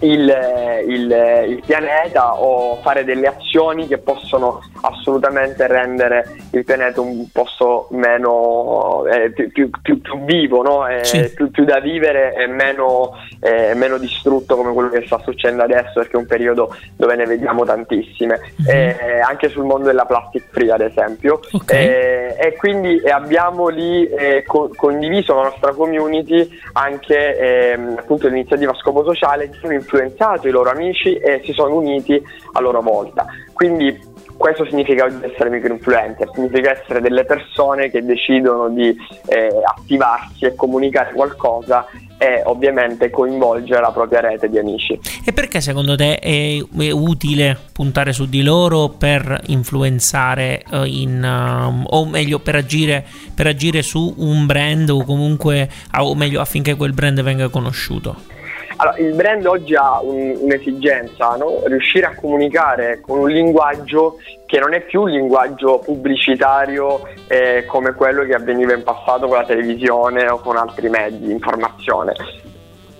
il, 0.00 0.84
il, 0.86 1.46
il, 1.48 1.62
pianeta 1.64 2.40
o 2.40 2.76
fare 2.82 3.04
delle 3.04 3.26
azioni 3.26 3.86
che 3.86 3.98
possono 3.98 4.60
assolutamente 4.82 5.66
rendere 5.66 6.36
il 6.52 6.64
pianeta 6.64 7.00
un 7.00 7.30
posto 7.30 7.88
meno 7.90 9.04
eh, 9.06 9.30
più, 9.30 9.50
più, 9.50 9.70
più, 9.82 10.00
più, 10.00 10.24
vivo, 10.24 10.62
no? 10.62 10.86
eh, 10.86 11.04
sì. 11.04 11.32
più, 11.34 11.64
da 11.64 11.80
vivere 11.80 12.34
e 12.34 12.46
meno, 12.46 13.16
eh, 13.40 13.74
meno, 13.74 13.98
distrutto 13.98 14.56
come 14.56 14.72
quello 14.72 14.88
che 14.88 15.04
sta 15.06 15.18
succedendo 15.24 15.64
adesso 15.64 15.94
perché 15.94 16.12
è 16.12 16.16
un 16.16 16.26
periodo 16.26 16.74
dove 16.96 17.16
ne 17.16 17.24
vediamo 17.24 17.64
tantissime 17.64 18.40
mm-hmm. 18.62 19.22
anche 19.22 19.48
sul 19.48 19.64
mondo 19.64 19.86
della 19.86 20.04
plastic 20.04 20.44
free 20.50 20.70
ad 20.70 20.80
esempio 20.80 21.40
okay. 21.52 21.86
Eh, 21.86 22.36
e 22.38 22.56
quindi 22.56 23.00
abbiamo 23.08 23.68
lì 23.68 24.06
eh, 24.06 24.44
co- 24.46 24.70
condiviso 24.74 25.34
la 25.34 25.42
nostra 25.44 25.72
community 25.72 26.48
anche 26.74 27.36
ehm, 27.36 27.96
appunto 27.98 28.28
l'iniziativa 28.28 28.74
scopo 28.74 29.04
sociale 29.04 29.50
che 29.50 29.58
influenzato 29.78 30.48
i 30.48 30.50
loro 30.50 30.70
amici 30.70 31.14
e 31.14 31.40
si 31.44 31.52
sono 31.52 31.76
uniti 31.76 32.22
a 32.52 32.60
loro 32.60 32.80
volta. 32.82 33.26
Quindi 33.52 34.16
questo 34.38 34.64
significa 34.66 35.06
essere 35.22 35.50
microinfluencer, 35.50 36.30
significa 36.32 36.70
essere 36.70 37.00
delle 37.00 37.24
persone 37.24 37.90
che 37.90 38.04
decidono 38.04 38.68
di 38.68 38.96
eh, 39.26 39.50
attivarsi 39.64 40.44
e 40.44 40.54
comunicare 40.54 41.12
qualcosa 41.12 41.84
e 42.16 42.42
ovviamente 42.44 43.10
coinvolgere 43.10 43.80
la 43.80 43.90
propria 43.90 44.20
rete 44.20 44.48
di 44.48 44.58
amici. 44.58 44.98
E 45.24 45.32
perché 45.32 45.60
secondo 45.60 45.96
te 45.96 46.18
è, 46.18 46.56
è 46.56 46.90
utile 46.90 47.58
puntare 47.72 48.12
su 48.12 48.28
di 48.28 48.42
loro 48.42 48.88
per 48.90 49.42
influenzare 49.46 50.62
uh, 50.70 50.84
in, 50.84 51.22
um, 51.22 51.84
o 51.88 52.06
meglio 52.06 52.38
per 52.38 52.54
agire, 52.54 53.04
per 53.34 53.48
agire 53.48 53.82
su 53.82 54.14
un 54.18 54.46
brand 54.46 54.88
o 54.90 55.04
comunque 55.04 55.68
o 55.98 56.14
meglio 56.14 56.40
affinché 56.40 56.76
quel 56.76 56.92
brand 56.92 57.22
venga 57.22 57.48
conosciuto? 57.48 58.37
Allora, 58.80 58.96
il 58.98 59.12
brand 59.14 59.44
oggi 59.44 59.74
ha 59.74 60.00
un, 60.00 60.36
un'esigenza, 60.38 61.34
no? 61.36 61.62
riuscire 61.66 62.06
a 62.06 62.14
comunicare 62.14 63.00
con 63.00 63.18
un 63.18 63.28
linguaggio 63.28 64.18
che 64.46 64.60
non 64.60 64.72
è 64.72 64.80
più 64.82 65.02
un 65.02 65.10
linguaggio 65.10 65.80
pubblicitario 65.84 67.08
eh, 67.26 67.64
come 67.66 67.92
quello 67.94 68.24
che 68.24 68.34
avveniva 68.34 68.74
in 68.74 68.84
passato 68.84 69.26
con 69.26 69.36
la 69.36 69.44
televisione 69.44 70.28
o 70.28 70.38
con 70.38 70.56
altri 70.56 70.88
mezzi 70.88 71.18
di 71.18 71.32
informazione, 71.32 72.14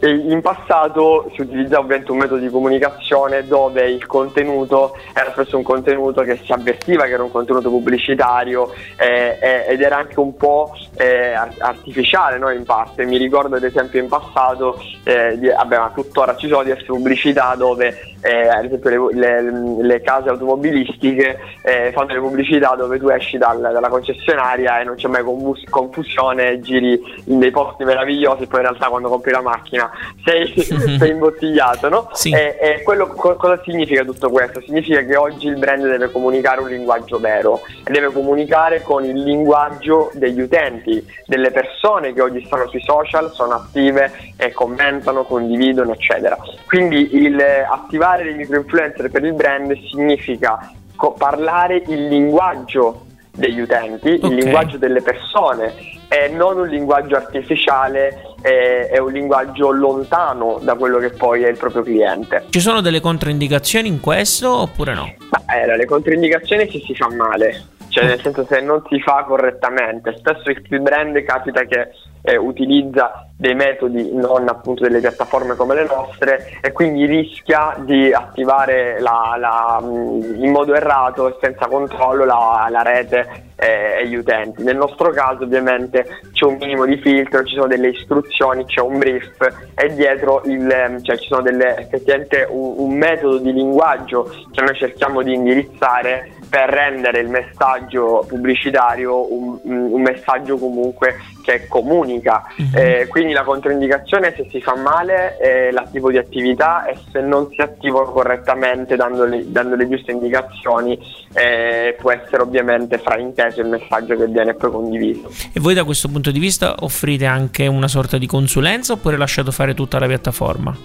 in 0.00 0.40
passato 0.42 1.28
si 1.34 1.40
utilizzava 1.40 1.82
ovviamente 1.82 2.12
un 2.12 2.18
metodo 2.18 2.40
di 2.40 2.48
comunicazione 2.48 3.44
dove 3.44 3.90
il 3.90 4.06
contenuto 4.06 4.96
era 5.12 5.32
spesso 5.32 5.56
un 5.56 5.64
contenuto 5.64 6.22
che 6.22 6.38
si 6.44 6.52
avvertiva 6.52 7.04
che 7.06 7.12
era 7.12 7.24
un 7.24 7.32
contenuto 7.32 7.68
pubblicitario 7.68 8.72
eh, 8.96 9.38
eh, 9.40 9.64
ed 9.68 9.80
era 9.82 9.96
anche 9.96 10.20
un 10.20 10.36
po' 10.36 10.72
eh, 10.96 11.32
artificiale 11.32 12.38
no, 12.38 12.50
in 12.50 12.64
parte. 12.64 13.04
Mi 13.04 13.16
ricordo 13.16 13.56
ad 13.56 13.64
esempio 13.64 14.00
in 14.00 14.08
passato, 14.08 14.80
eh, 15.02 15.36
di, 15.36 15.48
vabbè, 15.48 15.78
ma 15.78 15.90
tuttora 15.92 16.36
ci 16.36 16.46
sono 16.46 16.62
diverse 16.62 16.86
pubblicità 16.86 17.54
dove 17.56 18.16
eh, 18.20 18.48
ad 18.48 18.64
esempio 18.64 19.08
le, 19.10 19.42
le, 19.42 19.82
le, 19.82 20.00
case 20.00 20.28
automobilistiche 20.28 21.38
eh, 21.62 21.92
fanno 21.92 22.14
le 22.14 22.20
pubblicità 22.20 22.74
dove 22.74 22.98
tu 22.98 23.08
esci 23.08 23.38
dal, 23.38 23.60
dalla 23.60 23.88
concessionaria 23.88 24.80
e 24.80 24.84
non 24.84 24.96
c'è 24.96 25.08
mai 25.08 25.22
confusione, 25.68 26.60
giri 26.60 27.00
in 27.26 27.38
dei 27.38 27.50
posti 27.50 27.84
meravigliosi 27.84 28.42
e 28.42 28.46
poi 28.46 28.60
in 28.60 28.66
realtà 28.66 28.88
quando 28.88 29.08
compri 29.08 29.30
la 29.30 29.40
macchina 29.40 29.87
sei, 30.24 30.52
sei 30.98 31.10
imbottigliato, 31.10 31.88
no? 31.88 32.10
Sì. 32.12 32.30
E, 32.30 32.58
e 32.60 32.82
quello, 32.82 33.08
co- 33.08 33.36
cosa 33.36 33.60
significa 33.64 34.04
tutto 34.04 34.30
questo? 34.30 34.60
Significa 34.60 35.02
che 35.02 35.16
oggi 35.16 35.46
il 35.46 35.56
brand 35.56 35.88
deve 35.88 36.10
comunicare 36.10 36.60
un 36.60 36.68
linguaggio 36.68 37.18
vero 37.18 37.62
deve 37.84 38.12
comunicare 38.12 38.82
con 38.82 39.04
il 39.04 39.22
linguaggio 39.22 40.10
degli 40.12 40.40
utenti, 40.40 41.04
delle 41.26 41.50
persone 41.50 42.12
che 42.12 42.20
oggi 42.20 42.44
stanno 42.44 42.68
sui 42.68 42.82
social, 42.82 43.32
sono 43.32 43.54
attive 43.54 44.12
e 44.36 44.52
commentano, 44.52 45.24
condividono, 45.24 45.92
eccetera. 45.92 46.36
Quindi 46.66 47.16
il 47.16 47.40
attivare 47.40 48.18
utilizzare 48.18 48.24
dei 48.24 48.34
microinfluencer 48.34 49.10
per 49.10 49.24
il 49.24 49.34
brand 49.34 49.76
significa 49.90 50.72
co- 50.96 51.12
parlare 51.12 51.82
il 51.86 52.08
linguaggio 52.08 53.06
degli 53.30 53.60
utenti, 53.60 54.14
okay. 54.14 54.30
il 54.30 54.36
linguaggio 54.36 54.78
delle 54.78 55.00
persone 55.00 55.72
e 56.08 56.28
non 56.28 56.58
un 56.58 56.66
linguaggio 56.66 57.16
artificiale 57.16 58.27
e, 58.42 58.88
e 58.90 58.98
un 58.98 59.12
linguaggio 59.12 59.70
lontano 59.70 60.58
da 60.62 60.74
quello 60.74 60.98
che 60.98 61.10
poi 61.10 61.42
è 61.42 61.48
il 61.48 61.56
proprio 61.56 61.82
cliente. 61.82 62.44
Ci 62.50 62.60
sono 62.60 62.80
delle 62.80 63.00
controindicazioni 63.00 63.88
in 63.88 64.00
questo 64.00 64.50
oppure 64.54 64.94
no? 64.94 65.14
Ma, 65.30 65.54
eh, 65.54 65.76
le 65.76 65.84
controindicazioni 65.84 66.70
se 66.70 66.80
si 66.84 66.94
fa 66.94 67.08
male, 67.10 67.64
cioè 67.88 68.04
nel 68.04 68.20
senso 68.20 68.44
se 68.48 68.60
non 68.60 68.82
si 68.88 69.00
fa 69.00 69.24
correttamente. 69.26 70.14
Spesso 70.18 70.50
il 70.50 70.80
brand 70.80 71.20
capita 71.24 71.62
che 71.64 71.90
eh, 72.22 72.36
utilizza 72.36 73.26
dei 73.36 73.54
metodi 73.54 74.12
non 74.12 74.48
appunto 74.48 74.82
delle 74.82 75.00
piattaforme 75.00 75.54
come 75.54 75.74
le 75.74 75.86
nostre 75.86 76.58
e 76.60 76.72
quindi 76.72 77.06
rischia 77.06 77.76
di 77.78 78.12
attivare 78.12 79.00
la, 79.00 79.36
la, 79.38 79.80
mm, 79.82 80.42
in 80.42 80.50
modo 80.50 80.74
errato 80.74 81.28
e 81.28 81.36
senza 81.40 81.66
controllo 81.66 82.24
la, 82.24 82.66
la 82.70 82.82
rete 82.82 83.47
eh, 83.58 84.06
gli 84.06 84.14
utenti. 84.14 84.62
Nel 84.62 84.76
nostro 84.76 85.10
caso 85.10 85.44
ovviamente 85.44 86.20
c'è 86.32 86.44
un 86.44 86.56
minimo 86.60 86.84
di 86.84 86.96
filtro, 86.98 87.42
ci 87.44 87.54
sono 87.54 87.66
delle 87.66 87.88
istruzioni, 87.88 88.64
c'è 88.64 88.80
un 88.80 88.98
brief 88.98 89.36
e 89.74 89.94
dietro 89.94 90.42
il, 90.44 90.70
ehm, 90.70 91.02
cioè, 91.02 91.18
ci 91.18 91.26
sono 91.26 91.42
delle, 91.42 91.76
effettivamente 91.78 92.46
un, 92.48 92.74
un 92.78 92.96
metodo 92.96 93.38
di 93.38 93.52
linguaggio 93.52 94.24
che 94.24 94.60
noi 94.60 94.74
cerchiamo 94.76 95.22
di 95.22 95.34
indirizzare 95.34 96.36
per 96.48 96.68
rendere 96.68 97.20
il 97.20 97.28
messaggio 97.28 98.24
pubblicitario 98.26 99.32
un, 99.32 99.58
un 99.62 100.00
messaggio 100.00 100.56
comunque 100.56 101.16
che 101.42 101.66
comunica. 101.66 102.44
Mm-hmm. 102.60 102.72
Eh, 102.74 103.06
quindi 103.08 103.32
la 103.32 103.42
controindicazione 103.42 104.34
se 104.36 104.46
si 104.50 104.60
fa 104.60 104.76
male 104.76 105.36
è 105.36 105.70
la 105.70 105.86
tipo 105.90 106.10
di 106.10 106.18
attività 106.18 106.86
e 106.86 106.96
se 107.10 107.20
non 107.20 107.48
si 107.50 107.60
attivano 107.60 108.10
correttamente 108.10 108.96
dando 108.96 109.24
le, 109.24 109.50
dando 109.50 109.74
le 109.76 109.88
giuste 109.88 110.12
indicazioni 110.12 110.98
eh, 111.32 111.96
può 111.98 112.12
essere 112.12 112.42
ovviamente 112.42 112.98
frainteso 112.98 113.60
il 113.60 113.68
messaggio 113.68 114.16
che 114.16 114.26
viene 114.26 114.54
poi 114.54 114.70
condiviso. 114.70 115.30
E 115.52 115.60
voi 115.60 115.74
da 115.74 115.84
questo 115.84 116.08
punto 116.08 116.30
di 116.30 116.38
vista 116.38 116.74
offrite 116.80 117.26
anche 117.26 117.66
una 117.66 117.88
sorta 117.88 118.18
di 118.18 118.26
consulenza 118.26 118.92
oppure 118.92 119.16
lasciate 119.16 119.50
fare 119.50 119.74
tutta 119.74 119.98
la 119.98 120.06
piattaforma? 120.06 120.76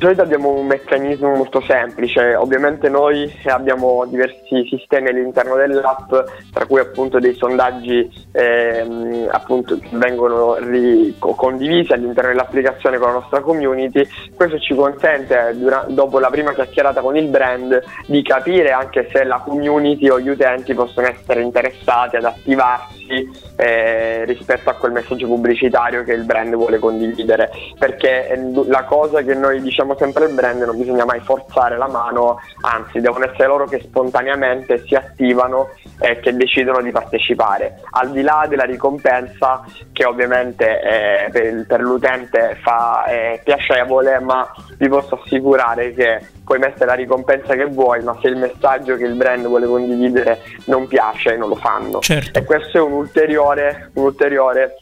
Solito 0.00 0.22
abbiamo 0.22 0.48
un 0.48 0.66
meccanismo 0.66 1.34
molto 1.34 1.60
semplice, 1.60 2.34
ovviamente 2.34 2.88
noi 2.88 3.30
abbiamo 3.44 4.06
diversi 4.06 4.66
sistemi 4.66 5.10
all'interno 5.10 5.56
dell'app, 5.56 6.08
tra 6.54 6.64
cui 6.64 6.80
appunto 6.80 7.18
dei 7.18 7.34
sondaggi 7.34 8.10
ehm, 8.32 9.28
appunto, 9.30 9.78
vengono 9.90 10.54
ri- 10.54 11.14
condivisi 11.18 11.92
all'interno 11.92 12.30
dell'applicazione 12.30 12.96
con 12.96 13.08
la 13.08 13.14
nostra 13.18 13.40
community. 13.40 14.08
Questo 14.34 14.58
ci 14.58 14.74
consente, 14.74 15.52
dura- 15.56 15.84
dopo 15.86 16.18
la 16.18 16.30
prima 16.30 16.54
chiacchierata 16.54 17.02
con 17.02 17.18
il 17.18 17.28
brand, 17.28 17.78
di 18.06 18.22
capire 18.22 18.70
anche 18.70 19.06
se 19.12 19.22
la 19.24 19.42
community 19.44 20.08
o 20.08 20.18
gli 20.18 20.30
utenti 20.30 20.72
possono 20.72 21.08
essere 21.08 21.42
interessati 21.42 22.16
ad 22.16 22.24
attivarsi 22.24 23.28
eh, 23.56 24.24
rispetto 24.24 24.70
a 24.70 24.74
quel 24.74 24.92
messaggio 24.92 25.26
pubblicitario 25.26 26.04
che 26.04 26.12
il 26.12 26.24
brand 26.24 26.54
vuole 26.54 26.78
condividere. 26.78 27.50
Perché 27.78 28.28
eh, 28.28 28.38
la 28.66 28.84
cosa 28.84 29.20
che 29.20 29.34
noi 29.34 29.60
diciamo 29.60 29.89
conosciamo 29.90 29.96
sempre 29.96 30.26
il 30.26 30.34
brand 30.34 30.62
non 30.62 30.76
bisogna 30.76 31.04
mai 31.04 31.20
forzare 31.20 31.76
la 31.76 31.88
mano, 31.88 32.40
anzi 32.60 33.00
devono 33.00 33.24
essere 33.24 33.46
loro 33.46 33.66
che 33.66 33.80
spontaneamente 33.80 34.84
si 34.86 34.94
attivano 34.94 35.70
e 35.98 36.20
che 36.20 36.34
decidono 36.34 36.80
di 36.82 36.90
partecipare. 36.90 37.80
Al 37.90 38.10
di 38.10 38.22
là 38.22 38.46
della 38.48 38.64
ricompensa 38.64 39.64
che 39.92 40.04
ovviamente 40.04 40.80
eh, 40.80 41.30
per, 41.30 41.66
per, 41.66 41.80
l'utente 41.80 42.58
fa 42.62 43.04
eh, 43.04 43.40
piacevole, 43.42 44.20
ma 44.20 44.48
vi 44.78 44.88
posso 44.88 45.20
assicurare 45.22 45.92
che 45.92 46.20
puoi 46.44 46.58
mettere 46.58 46.86
la 46.86 46.94
ricompensa 46.94 47.54
che 47.54 47.66
vuoi, 47.66 48.02
ma 48.02 48.16
se 48.20 48.28
il 48.28 48.36
messaggio 48.36 48.96
che 48.96 49.04
il 49.04 49.14
brand 49.14 49.46
vuole 49.46 49.66
condividere 49.66 50.40
non 50.66 50.86
piace, 50.86 51.36
non 51.36 51.48
lo 51.48 51.56
fanno. 51.56 52.00
Certo. 52.00 52.38
E 52.38 52.44
questo 52.44 52.78
è 52.78 52.80
un 52.80 52.92
ulteriore, 52.92 53.90
un 53.94 54.04
ulteriore 54.04 54.76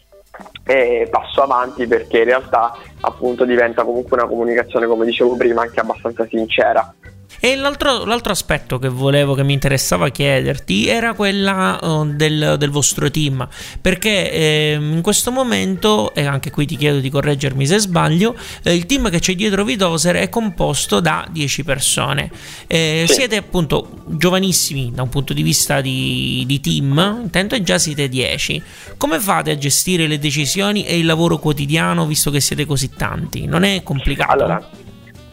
eh, 0.64 1.08
passo 1.10 1.42
avanti 1.42 1.86
perché 1.86 2.18
in 2.18 2.24
realtà 2.24 2.76
appunto 3.00 3.44
diventa 3.44 3.84
comunque 3.84 4.16
una 4.16 4.28
comunicazione, 4.28 4.86
come 4.86 5.06
dicevo 5.06 5.36
prima, 5.36 5.62
anche 5.62 5.80
abbastanza 5.80 6.26
sincera. 6.26 6.94
E 7.40 7.54
l'altro, 7.54 8.04
l'altro, 8.04 8.32
aspetto 8.32 8.78
che 8.78 8.88
volevo, 8.88 9.34
che 9.34 9.44
mi 9.44 9.52
interessava 9.52 10.08
chiederti, 10.08 10.88
era 10.88 11.12
quella 11.12 11.78
uh, 11.80 12.04
del, 12.04 12.56
del, 12.58 12.70
vostro 12.70 13.10
team. 13.10 13.46
Perché 13.80 14.32
eh, 14.32 14.78
in 14.80 15.00
questo 15.02 15.30
momento, 15.30 16.12
e 16.14 16.24
anche 16.26 16.50
qui 16.50 16.66
ti 16.66 16.76
chiedo 16.76 16.98
di 16.98 17.10
correggermi 17.10 17.64
se 17.64 17.78
sbaglio, 17.78 18.34
eh, 18.64 18.74
il 18.74 18.86
team 18.86 19.08
che 19.10 19.20
c'è 19.20 19.34
dietro 19.34 19.62
Vidoser 19.64 20.16
è 20.16 20.28
composto 20.28 20.98
da 20.98 21.28
10 21.30 21.62
persone. 21.62 22.30
Eh, 22.66 23.04
sì. 23.06 23.14
Siete 23.14 23.36
appunto 23.36 24.02
giovanissimi 24.06 24.90
da 24.92 25.02
un 25.02 25.08
punto 25.08 25.32
di 25.32 25.42
vista 25.42 25.80
di, 25.80 26.42
di 26.44 26.60
team, 26.60 27.20
intanto 27.22 27.60
già 27.62 27.78
siete 27.78 28.08
10. 28.08 28.62
Come 28.96 29.20
fate 29.20 29.52
a 29.52 29.56
gestire 29.56 30.08
le 30.08 30.18
decisioni 30.18 30.84
e 30.84 30.98
il 30.98 31.06
lavoro 31.06 31.38
quotidiano 31.38 32.04
visto 32.04 32.32
che 32.32 32.40
siete 32.40 32.66
così 32.66 32.90
tanti? 32.90 33.46
Non 33.46 33.62
è 33.62 33.82
complicato? 33.84 34.32
Allora, 34.32 34.70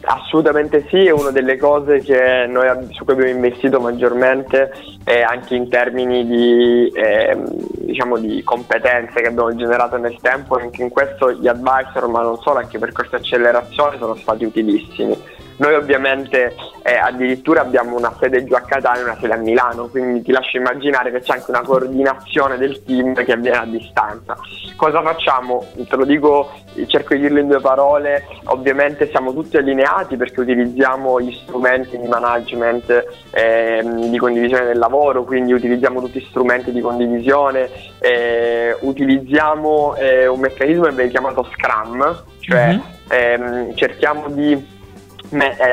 Assolutamente 0.08 0.86
sì, 0.88 1.06
è 1.06 1.10
una 1.10 1.32
delle 1.32 1.56
cose 1.56 2.00
noi, 2.46 2.88
su 2.92 3.04
cui 3.04 3.14
abbiamo 3.14 3.32
investito 3.32 3.80
maggiormente 3.80 4.72
eh, 5.04 5.22
anche 5.22 5.56
in 5.56 5.68
termini 5.68 6.24
di, 6.24 6.88
eh, 6.94 7.36
diciamo 7.72 8.16
di, 8.16 8.40
competenze 8.44 9.20
che 9.20 9.26
abbiamo 9.26 9.52
generato 9.56 9.96
nel 9.96 10.16
tempo, 10.20 10.58
anche 10.58 10.82
in 10.82 10.90
questo 10.90 11.32
gli 11.32 11.48
advisor, 11.48 12.06
ma 12.06 12.22
non 12.22 12.38
solo, 12.38 12.58
anche 12.58 12.78
per 12.78 12.92
questa 12.92 13.16
accelerazione 13.16 13.98
sono 13.98 14.14
stati 14.14 14.44
utilissimi. 14.44 15.20
Noi 15.58 15.74
ovviamente 15.74 16.54
eh, 16.82 16.96
addirittura 16.96 17.62
abbiamo 17.62 17.96
una 17.96 18.14
sede 18.20 18.44
giù 18.44 18.54
a 18.54 18.60
Catania 18.60 19.00
e 19.00 19.04
una 19.04 19.18
sede 19.18 19.34
a 19.34 19.38
Milano, 19.38 19.86
quindi 19.88 20.22
ti 20.22 20.32
lascio 20.32 20.58
immaginare 20.58 21.10
che 21.10 21.20
c'è 21.20 21.34
anche 21.34 21.50
una 21.50 21.62
coordinazione 21.62 22.58
del 22.58 22.84
team 22.84 23.14
che 23.14 23.32
avviene 23.32 23.56
a 23.56 23.64
distanza. 23.64 24.36
Cosa 24.76 25.00
facciamo? 25.02 25.64
Te 25.88 25.96
lo 25.96 26.04
dico, 26.04 26.52
cerco 26.86 27.14
di 27.14 27.20
dirlo 27.20 27.40
in 27.40 27.48
due 27.48 27.60
parole, 27.60 28.26
ovviamente 28.44 29.08
siamo 29.08 29.32
tutti 29.32 29.56
allineati 29.56 30.16
perché 30.16 30.40
utilizziamo 30.40 31.20
gli 31.20 31.32
strumenti 31.32 31.98
di 31.98 32.06
management, 32.06 33.04
eh, 33.30 33.82
di 33.82 34.18
condivisione 34.18 34.66
del 34.66 34.78
lavoro, 34.78 35.24
quindi 35.24 35.52
utilizziamo 35.52 36.00
tutti 36.00 36.20
gli 36.20 36.26
strumenti 36.28 36.70
di 36.70 36.80
condivisione, 36.80 37.70
eh, 37.98 38.76
utilizziamo 38.80 39.96
eh, 39.96 40.26
un 40.26 40.40
meccanismo 40.40 40.84
che 40.84 40.92
viene 40.92 41.10
chiamato 41.10 41.48
Scrum, 41.50 42.24
cioè 42.40 42.78
mm-hmm. 43.10 43.74
cerchiamo 43.74 44.28
di 44.28 44.74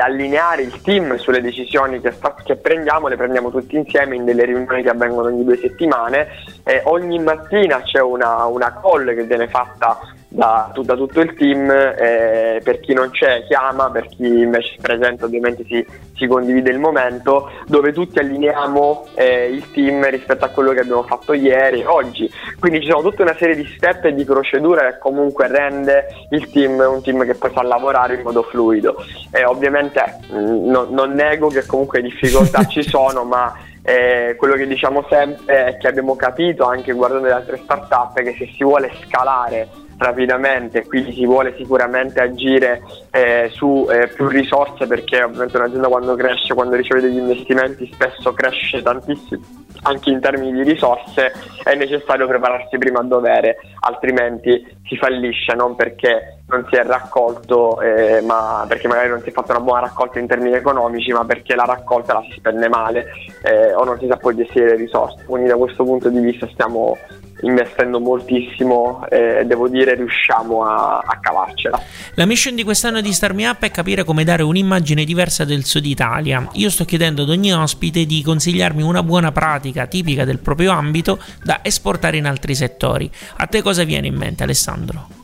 allineare 0.00 0.62
il 0.62 0.80
team 0.80 1.16
sulle 1.16 1.40
decisioni 1.40 2.00
che, 2.00 2.12
sta, 2.12 2.34
che, 2.42 2.56
prendiamo, 2.56 3.08
le 3.08 3.16
prendiamo 3.16 3.50
tutti 3.50 3.76
insieme 3.76 4.16
in 4.16 4.24
delle 4.24 4.44
riunioni 4.44 4.82
che 4.82 4.90
avvengono 4.90 5.28
ogni 5.28 5.44
due 5.44 5.56
settimane. 5.56 6.28
Eh, 6.64 6.82
ogni 6.84 7.18
mattina 7.18 7.82
c'è 7.82 8.00
una, 8.00 8.44
una 8.46 8.80
call 8.80 9.14
che 9.14 9.24
viene 9.24 9.48
fatta 9.48 9.98
da, 10.34 10.72
da, 10.74 10.96
tutto 10.96 11.20
il 11.20 11.32
team, 11.34 11.70
eh, 11.70 12.60
per 12.64 12.80
chi 12.80 12.92
non 12.92 13.10
c'è 13.10 13.44
chiama, 13.46 13.88
per 13.90 14.08
chi 14.08 14.26
invece 14.26 14.74
è 14.76 14.80
presente 14.80 15.24
ovviamente 15.24 15.64
si, 15.64 15.86
si 16.16 16.26
condivide 16.26 16.70
il 16.70 16.80
momento, 16.80 17.52
dove 17.66 17.92
tutti 17.92 18.18
allineiamo 18.18 19.06
eh, 19.14 19.46
il 19.46 19.70
team 19.70 20.04
rispetto 20.10 20.44
a 20.44 20.48
quello 20.48 20.72
che 20.72 20.80
abbiamo 20.80 21.04
fatto 21.04 21.34
ieri 21.34 21.82
e 21.82 21.86
oggi. 21.86 22.28
Quindi 22.58 22.80
ci 22.80 22.90
sono 22.90 23.08
tutta 23.08 23.22
una 23.22 23.36
serie 23.36 23.54
di 23.54 23.64
step 23.76 24.06
e 24.06 24.14
di 24.14 24.24
procedure 24.24 24.90
che 24.90 24.98
comunque 24.98 25.46
rende 25.46 26.06
il 26.30 26.50
team 26.50 26.82
un 26.84 27.00
team 27.00 27.24
che 27.24 27.34
poi 27.34 27.52
sa 27.54 27.62
lavorare 27.62 28.14
in 28.14 28.22
modo 28.22 28.42
fluido. 28.42 28.96
E 29.30 29.44
ovviamente 29.44 30.02
mm, 30.32 30.68
no, 30.68 30.88
non 30.90 31.12
nego 31.12 31.46
che 31.46 31.64
comunque 31.64 32.02
difficoltà 32.02 32.64
ci 32.66 32.82
sono, 32.82 33.22
ma 33.22 33.54
eh, 33.82 34.34
quello 34.36 34.54
che 34.54 34.66
diciamo 34.66 35.06
sempre 35.08 35.66
è 35.66 35.76
che 35.76 35.86
abbiamo 35.86 36.16
capito 36.16 36.64
anche 36.64 36.92
guardando 36.92 37.28
le 37.28 37.34
altre 37.34 37.60
startup 37.62 38.14
che 38.20 38.34
se 38.36 38.50
si 38.56 38.64
vuole 38.64 38.90
scalare 39.04 39.82
rapidamente, 40.04 40.84
quindi 40.86 41.12
si 41.12 41.24
vuole 41.24 41.54
sicuramente 41.56 42.20
agire 42.20 42.82
eh, 43.14 43.48
su 43.52 43.86
eh, 43.88 44.08
più 44.08 44.26
risorse 44.26 44.88
perché 44.88 45.22
ovviamente 45.22 45.56
un'azienda 45.56 45.86
quando 45.86 46.16
cresce, 46.16 46.52
quando 46.52 46.74
riceve 46.74 47.00
degli 47.00 47.18
investimenti 47.18 47.88
spesso 47.92 48.32
cresce 48.32 48.82
tantissimo 48.82 49.62
anche 49.84 50.10
in 50.10 50.20
termini 50.20 50.52
di 50.52 50.62
risorse 50.62 51.32
è 51.62 51.74
necessario 51.74 52.26
prepararsi 52.26 52.78
prima 52.78 53.00
a 53.00 53.04
dovere, 53.04 53.58
altrimenti 53.80 54.64
si 54.86 54.96
fallisce 54.96 55.54
non 55.54 55.76
perché 55.76 56.38
non 56.48 56.66
si 56.70 56.76
è 56.76 56.84
raccolto, 56.84 57.80
eh, 57.80 58.20
ma 58.20 58.64
perché 58.68 58.86
magari 58.88 59.08
non 59.08 59.20
si 59.22 59.30
è 59.30 59.32
fatta 59.32 59.52
una 59.52 59.64
buona 59.64 59.80
raccolta 59.80 60.18
in 60.18 60.26
termini 60.26 60.54
economici, 60.54 61.12
ma 61.12 61.24
perché 61.24 61.54
la 61.54 61.64
raccolta 61.64 62.14
la 62.14 62.22
si 62.28 62.34
spende 62.36 62.68
male 62.68 63.06
eh, 63.42 63.74
o 63.74 63.84
non 63.84 63.98
si 63.98 64.06
sa 64.08 64.16
poi 64.16 64.36
gestire 64.36 64.70
le 64.70 64.76
risorse. 64.76 65.24
Quindi 65.24 65.48
da 65.48 65.56
questo 65.56 65.84
punto 65.84 66.08
di 66.08 66.20
vista 66.20 66.48
stiamo 66.52 66.96
investendo 67.40 68.00
moltissimo 68.00 69.06
e 69.08 69.44
devo 69.44 69.68
dire 69.68 69.94
riusciamo 69.94 70.64
a, 70.64 70.98
a, 70.98 71.18
cavarcela. 71.20 71.80
La 72.14 72.26
mission 72.26 72.54
di 72.54 72.62
quest'anno 72.62 73.00
di 73.04 73.12
Star 73.12 73.34
Me 73.34 73.46
Up 73.46 73.62
è 73.62 73.70
capire 73.70 74.02
come 74.02 74.24
dare 74.24 74.42
un'immagine 74.42 75.04
diversa 75.04 75.44
del 75.44 75.66
Sud 75.66 75.84
Italia. 75.84 76.48
Io 76.54 76.70
sto 76.70 76.86
chiedendo 76.86 77.22
ad 77.22 77.28
ogni 77.28 77.52
ospite 77.52 78.06
di 78.06 78.22
consigliarmi 78.22 78.82
una 78.82 79.02
buona 79.02 79.30
pratica 79.30 79.86
tipica 79.86 80.24
del 80.24 80.38
proprio 80.38 80.72
ambito 80.72 81.20
da 81.42 81.60
esportare 81.62 82.16
in 82.16 82.24
altri 82.24 82.54
settori. 82.54 83.10
A 83.36 83.46
te 83.46 83.60
cosa 83.60 83.84
viene 83.84 84.06
in 84.06 84.14
mente 84.14 84.42
Alessandro? 84.42 85.23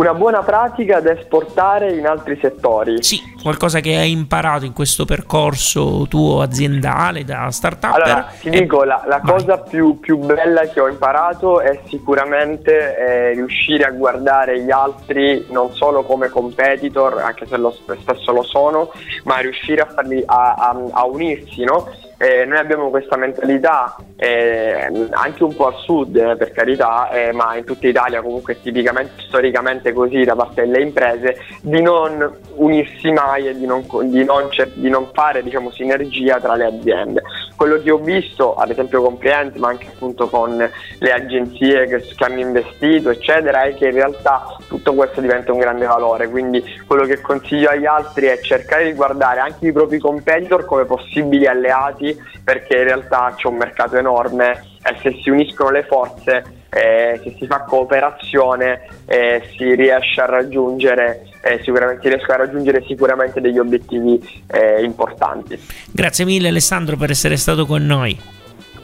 Una 0.00 0.14
buona 0.14 0.42
pratica 0.42 1.00
da 1.00 1.12
esportare 1.12 1.92
in 1.92 2.06
altri 2.06 2.38
settori. 2.40 3.02
Sì, 3.02 3.20
qualcosa 3.42 3.80
che 3.80 3.96
hai 3.96 4.10
imparato 4.10 4.64
in 4.64 4.72
questo 4.72 5.04
percorso 5.04 6.06
tuo 6.08 6.40
aziendale 6.40 7.22
da 7.22 7.50
startup. 7.50 7.92
Allora, 7.92 8.26
ti 8.40 8.48
e... 8.48 8.60
dico, 8.60 8.82
la, 8.84 9.04
la 9.06 9.20
cosa 9.20 9.58
più, 9.58 10.00
più, 10.00 10.16
bella 10.16 10.62
che 10.62 10.80
ho 10.80 10.88
imparato 10.88 11.60
è 11.60 11.82
sicuramente 11.88 12.96
eh, 12.96 13.32
riuscire 13.34 13.84
a 13.84 13.90
guardare 13.90 14.62
gli 14.62 14.70
altri 14.70 15.44
non 15.50 15.74
solo 15.74 16.02
come 16.02 16.28
competitor, 16.28 17.18
anche 17.18 17.46
se 17.46 17.58
lo, 17.58 17.70
spesso 17.70 18.32
lo 18.32 18.42
sono, 18.42 18.90
ma 19.24 19.36
riuscire 19.38 19.82
a, 19.82 19.86
farli, 19.86 20.22
a, 20.24 20.54
a, 20.54 20.76
a 20.92 21.04
unirsi, 21.04 21.62
no? 21.62 21.86
Eh, 22.22 22.44
noi 22.44 22.58
abbiamo 22.58 22.90
questa 22.90 23.16
mentalità 23.16 23.96
eh, 24.16 25.08
anche 25.08 25.42
un 25.42 25.56
po' 25.56 25.68
al 25.68 25.76
sud 25.76 26.14
eh, 26.16 26.36
per 26.36 26.52
carità, 26.52 27.08
eh, 27.08 27.32
ma 27.32 27.56
in 27.56 27.64
tutta 27.64 27.88
Italia 27.88 28.20
comunque 28.20 28.60
tipicamente 28.60 29.22
storicamente 29.26 29.94
così 29.94 30.24
da 30.24 30.36
parte 30.36 30.66
delle 30.66 30.82
imprese, 30.82 31.38
di 31.62 31.80
non 31.80 32.30
unirsi 32.56 33.10
mai 33.10 33.48
e 33.48 33.56
di 33.56 33.64
non, 33.64 33.86
di 34.02 34.22
non, 34.22 34.50
di 34.74 34.90
non 34.90 35.08
fare 35.14 35.42
diciamo, 35.42 35.70
sinergia 35.70 36.38
tra 36.38 36.56
le 36.56 36.66
aziende. 36.66 37.22
Quello 37.56 37.80
che 37.80 37.90
ho 37.90 37.98
visto, 37.98 38.54
ad 38.54 38.70
esempio 38.70 39.02
con 39.02 39.16
clienti, 39.16 39.58
ma 39.58 39.68
anche 39.68 39.86
appunto 39.86 40.28
con 40.28 40.56
le 40.56 41.12
agenzie 41.12 41.86
che, 41.86 42.00
che 42.00 42.24
hanno 42.24 42.40
investito, 42.40 43.08
eccetera, 43.08 43.62
è 43.62 43.74
che 43.74 43.86
in 43.86 43.94
realtà 43.94 44.56
tutto 44.68 44.92
questo 44.92 45.22
diventa 45.22 45.52
un 45.52 45.58
grande 45.58 45.86
valore. 45.86 46.28
Quindi 46.28 46.62
quello 46.86 47.04
che 47.04 47.20
consiglio 47.20 47.70
agli 47.70 47.86
altri 47.86 48.26
è 48.26 48.38
cercare 48.40 48.84
di 48.84 48.92
guardare 48.92 49.40
anche 49.40 49.68
i 49.68 49.72
propri 49.72 49.98
competitor 49.98 50.64
come 50.64 50.84
possibili 50.84 51.46
alleati 51.46 52.09
perché 52.42 52.76
in 52.76 52.84
realtà 52.84 53.34
c'è 53.36 53.46
un 53.46 53.56
mercato 53.56 53.96
enorme 53.96 54.62
e 54.82 54.96
se 55.02 55.18
si 55.22 55.30
uniscono 55.30 55.70
le 55.70 55.84
forze, 55.84 56.42
eh, 56.70 57.20
se 57.22 57.36
si 57.38 57.46
fa 57.46 57.60
cooperazione, 57.60 58.86
eh, 59.06 59.42
si 59.56 59.74
riesce 59.74 60.20
a 60.20 60.26
raggiungere 60.26 61.26
eh, 61.42 61.60
sicuramente, 61.62 62.02
si 62.02 62.08
riescono 62.08 62.42
a 62.42 62.46
raggiungere 62.46 62.84
sicuramente 62.86 63.40
degli 63.40 63.58
obiettivi 63.58 64.42
eh, 64.46 64.82
importanti. 64.82 65.58
Grazie 65.90 66.24
mille 66.24 66.48
Alessandro 66.48 66.96
per 66.96 67.10
essere 67.10 67.36
stato 67.36 67.66
con 67.66 67.84
noi. 67.84 68.38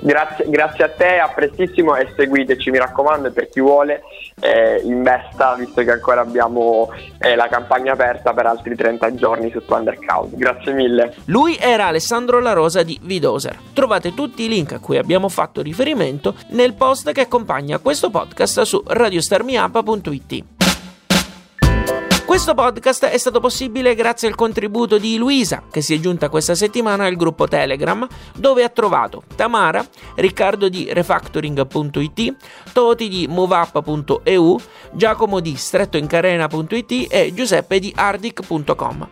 Grazie, 0.06 0.48
grazie, 0.48 0.84
a 0.84 0.88
te, 0.88 1.18
a 1.18 1.26
prestissimo 1.34 1.96
e 1.96 2.12
seguiteci, 2.14 2.70
mi 2.70 2.78
raccomando, 2.78 3.32
per 3.32 3.48
chi 3.48 3.60
vuole 3.60 4.02
eh, 4.40 4.80
investa, 4.84 5.56
visto 5.56 5.82
che 5.82 5.90
ancora 5.90 6.20
abbiamo 6.20 6.92
eh, 7.18 7.34
la 7.34 7.48
campagna 7.48 7.94
aperta 7.94 8.32
per 8.32 8.46
altri 8.46 8.76
30 8.76 9.16
giorni 9.16 9.50
su 9.50 9.64
Thundercloud. 9.64 10.36
Grazie 10.36 10.72
mille. 10.74 11.12
Lui 11.24 11.56
era 11.60 11.86
Alessandro 11.86 12.38
La 12.38 12.52
Rosa 12.52 12.84
di 12.84 12.96
Vidoser. 13.02 13.58
Trovate 13.72 14.14
tutti 14.14 14.44
i 14.44 14.48
link 14.48 14.74
a 14.74 14.78
cui 14.78 14.96
abbiamo 14.96 15.28
fatto 15.28 15.60
riferimento 15.60 16.36
nel 16.50 16.74
post 16.74 17.10
che 17.10 17.22
accompagna 17.22 17.78
questo 17.78 18.08
podcast 18.08 18.60
su 18.60 18.80
radiostarmiup.it. 18.86 20.55
Questo 22.36 22.52
podcast 22.52 23.06
è 23.06 23.16
stato 23.16 23.40
possibile 23.40 23.94
grazie 23.94 24.28
al 24.28 24.34
contributo 24.34 24.98
di 24.98 25.16
Luisa, 25.16 25.62
che 25.70 25.80
si 25.80 25.94
è 25.94 25.98
giunta 25.98 26.28
questa 26.28 26.54
settimana 26.54 27.06
al 27.06 27.16
gruppo 27.16 27.48
Telegram, 27.48 28.06
dove 28.36 28.62
ha 28.62 28.68
trovato 28.68 29.22
Tamara, 29.36 29.82
Riccardo 30.16 30.68
di 30.68 30.92
refactoring.it, 30.92 32.36
Toti 32.74 33.08
di 33.08 33.26
moveup.eu, 33.26 34.60
Giacomo 34.92 35.40
di 35.40 35.56
strettoincarena.it 35.56 37.06
e 37.08 37.32
Giuseppe 37.32 37.78
di 37.78 37.90
ardic.com. 37.96 39.08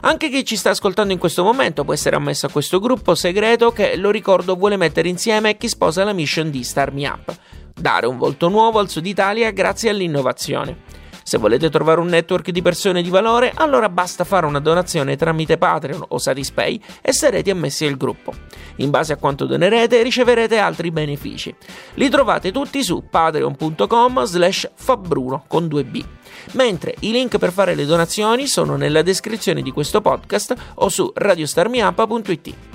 Anche 0.00 0.28
chi 0.28 0.44
ci 0.44 0.56
sta 0.56 0.70
ascoltando 0.70 1.12
in 1.12 1.20
questo 1.20 1.44
momento 1.44 1.84
può 1.84 1.92
essere 1.92 2.16
ammesso 2.16 2.46
a 2.46 2.50
questo 2.50 2.80
gruppo 2.80 3.14
segreto 3.14 3.70
che, 3.70 3.94
lo 3.94 4.10
ricordo, 4.10 4.56
vuole 4.56 4.76
mettere 4.76 5.08
insieme 5.08 5.56
chi 5.56 5.68
sposa 5.68 6.02
la 6.02 6.12
mission 6.12 6.50
di 6.50 6.64
Star 6.64 6.92
Me 6.92 7.06
Up, 7.06 7.32
dare 7.72 8.06
un 8.06 8.18
volto 8.18 8.48
nuovo 8.48 8.80
al 8.80 8.88
Sud 8.88 9.06
Italia 9.06 9.52
grazie 9.52 9.90
all'innovazione. 9.90 10.97
Se 11.28 11.36
volete 11.36 11.68
trovare 11.68 12.00
un 12.00 12.06
network 12.06 12.48
di 12.48 12.62
persone 12.62 13.02
di 13.02 13.10
valore, 13.10 13.52
allora 13.54 13.90
basta 13.90 14.24
fare 14.24 14.46
una 14.46 14.60
donazione 14.60 15.14
tramite 15.14 15.58
Patreon 15.58 16.06
o 16.08 16.16
Satispay 16.16 16.80
e 17.02 17.12
sarete 17.12 17.50
ammessi 17.50 17.84
al 17.84 17.98
gruppo. 17.98 18.32
In 18.76 18.88
base 18.88 19.12
a 19.12 19.16
quanto 19.16 19.44
donerete 19.44 20.02
riceverete 20.02 20.56
altri 20.56 20.90
benefici. 20.90 21.54
Li 21.96 22.08
trovate 22.08 22.50
tutti 22.50 22.82
su 22.82 23.04
patreon.com 23.10 24.24
slash 24.24 24.70
fabbruno 24.74 25.44
con 25.46 25.66
2b 25.66 26.04
mentre 26.52 26.94
i 27.00 27.10
link 27.10 27.36
per 27.36 27.52
fare 27.52 27.74
le 27.74 27.84
donazioni 27.84 28.46
sono 28.46 28.76
nella 28.76 29.02
descrizione 29.02 29.60
di 29.60 29.70
questo 29.70 30.00
podcast 30.00 30.54
o 30.76 30.88
su 30.88 31.12
radiostarmiapa.it. 31.14 32.67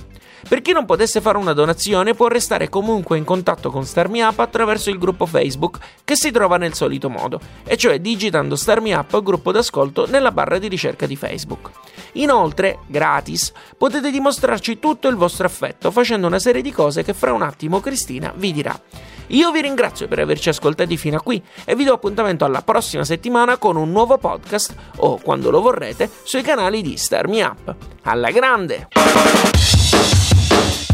Per 0.47 0.61
chi 0.61 0.71
non 0.71 0.85
potesse 0.85 1.21
fare 1.21 1.37
una 1.37 1.53
donazione 1.53 2.13
può 2.13 2.27
restare 2.27 2.69
comunque 2.69 3.17
in 3.17 3.23
contatto 3.23 3.71
con 3.71 3.85
Starmi 3.85 4.21
Up 4.21 4.39
attraverso 4.39 4.89
il 4.89 4.99
gruppo 4.99 5.25
Facebook 5.25 5.79
che 6.03 6.15
si 6.15 6.31
trova 6.31 6.57
nel 6.57 6.73
solito 6.73 7.09
modo, 7.09 7.39
e 7.63 7.77
cioè 7.77 7.99
digitando 7.99 8.55
Starmi 8.55 8.93
Up 8.93 9.21
gruppo 9.23 9.51
d'ascolto 9.51 10.05
nella 10.07 10.31
barra 10.31 10.57
di 10.59 10.67
ricerca 10.67 11.05
di 11.05 11.15
Facebook. 11.15 11.71
Inoltre, 12.13 12.79
gratis, 12.87 13.51
potete 13.77 14.11
dimostrarci 14.11 14.79
tutto 14.79 15.07
il 15.07 15.15
vostro 15.15 15.47
affetto 15.47 15.89
facendo 15.91 16.27
una 16.27 16.39
serie 16.39 16.61
di 16.61 16.71
cose 16.71 17.03
che 17.03 17.13
fra 17.13 17.33
un 17.33 17.41
attimo 17.41 17.79
Cristina 17.79 18.31
vi 18.35 18.51
dirà. 18.51 18.79
Io 19.27 19.51
vi 19.51 19.61
ringrazio 19.61 20.07
per 20.07 20.19
averci 20.19 20.49
ascoltati 20.49 20.97
fino 20.97 21.17
a 21.17 21.21
qui 21.21 21.41
e 21.63 21.75
vi 21.75 21.85
do 21.85 21.93
appuntamento 21.93 22.45
alla 22.45 22.61
prossima 22.61 23.03
settimana 23.05 23.57
con 23.57 23.77
un 23.77 23.89
nuovo 23.89 24.17
podcast 24.17 24.75
o, 24.97 25.17
quando 25.17 25.49
lo 25.49 25.61
vorrete, 25.61 26.09
sui 26.23 26.41
canali 26.41 26.81
di 26.81 26.97
Starmi 26.97 27.41
Up. 27.41 27.73
Alla 28.03 28.29
grande! 28.31 28.89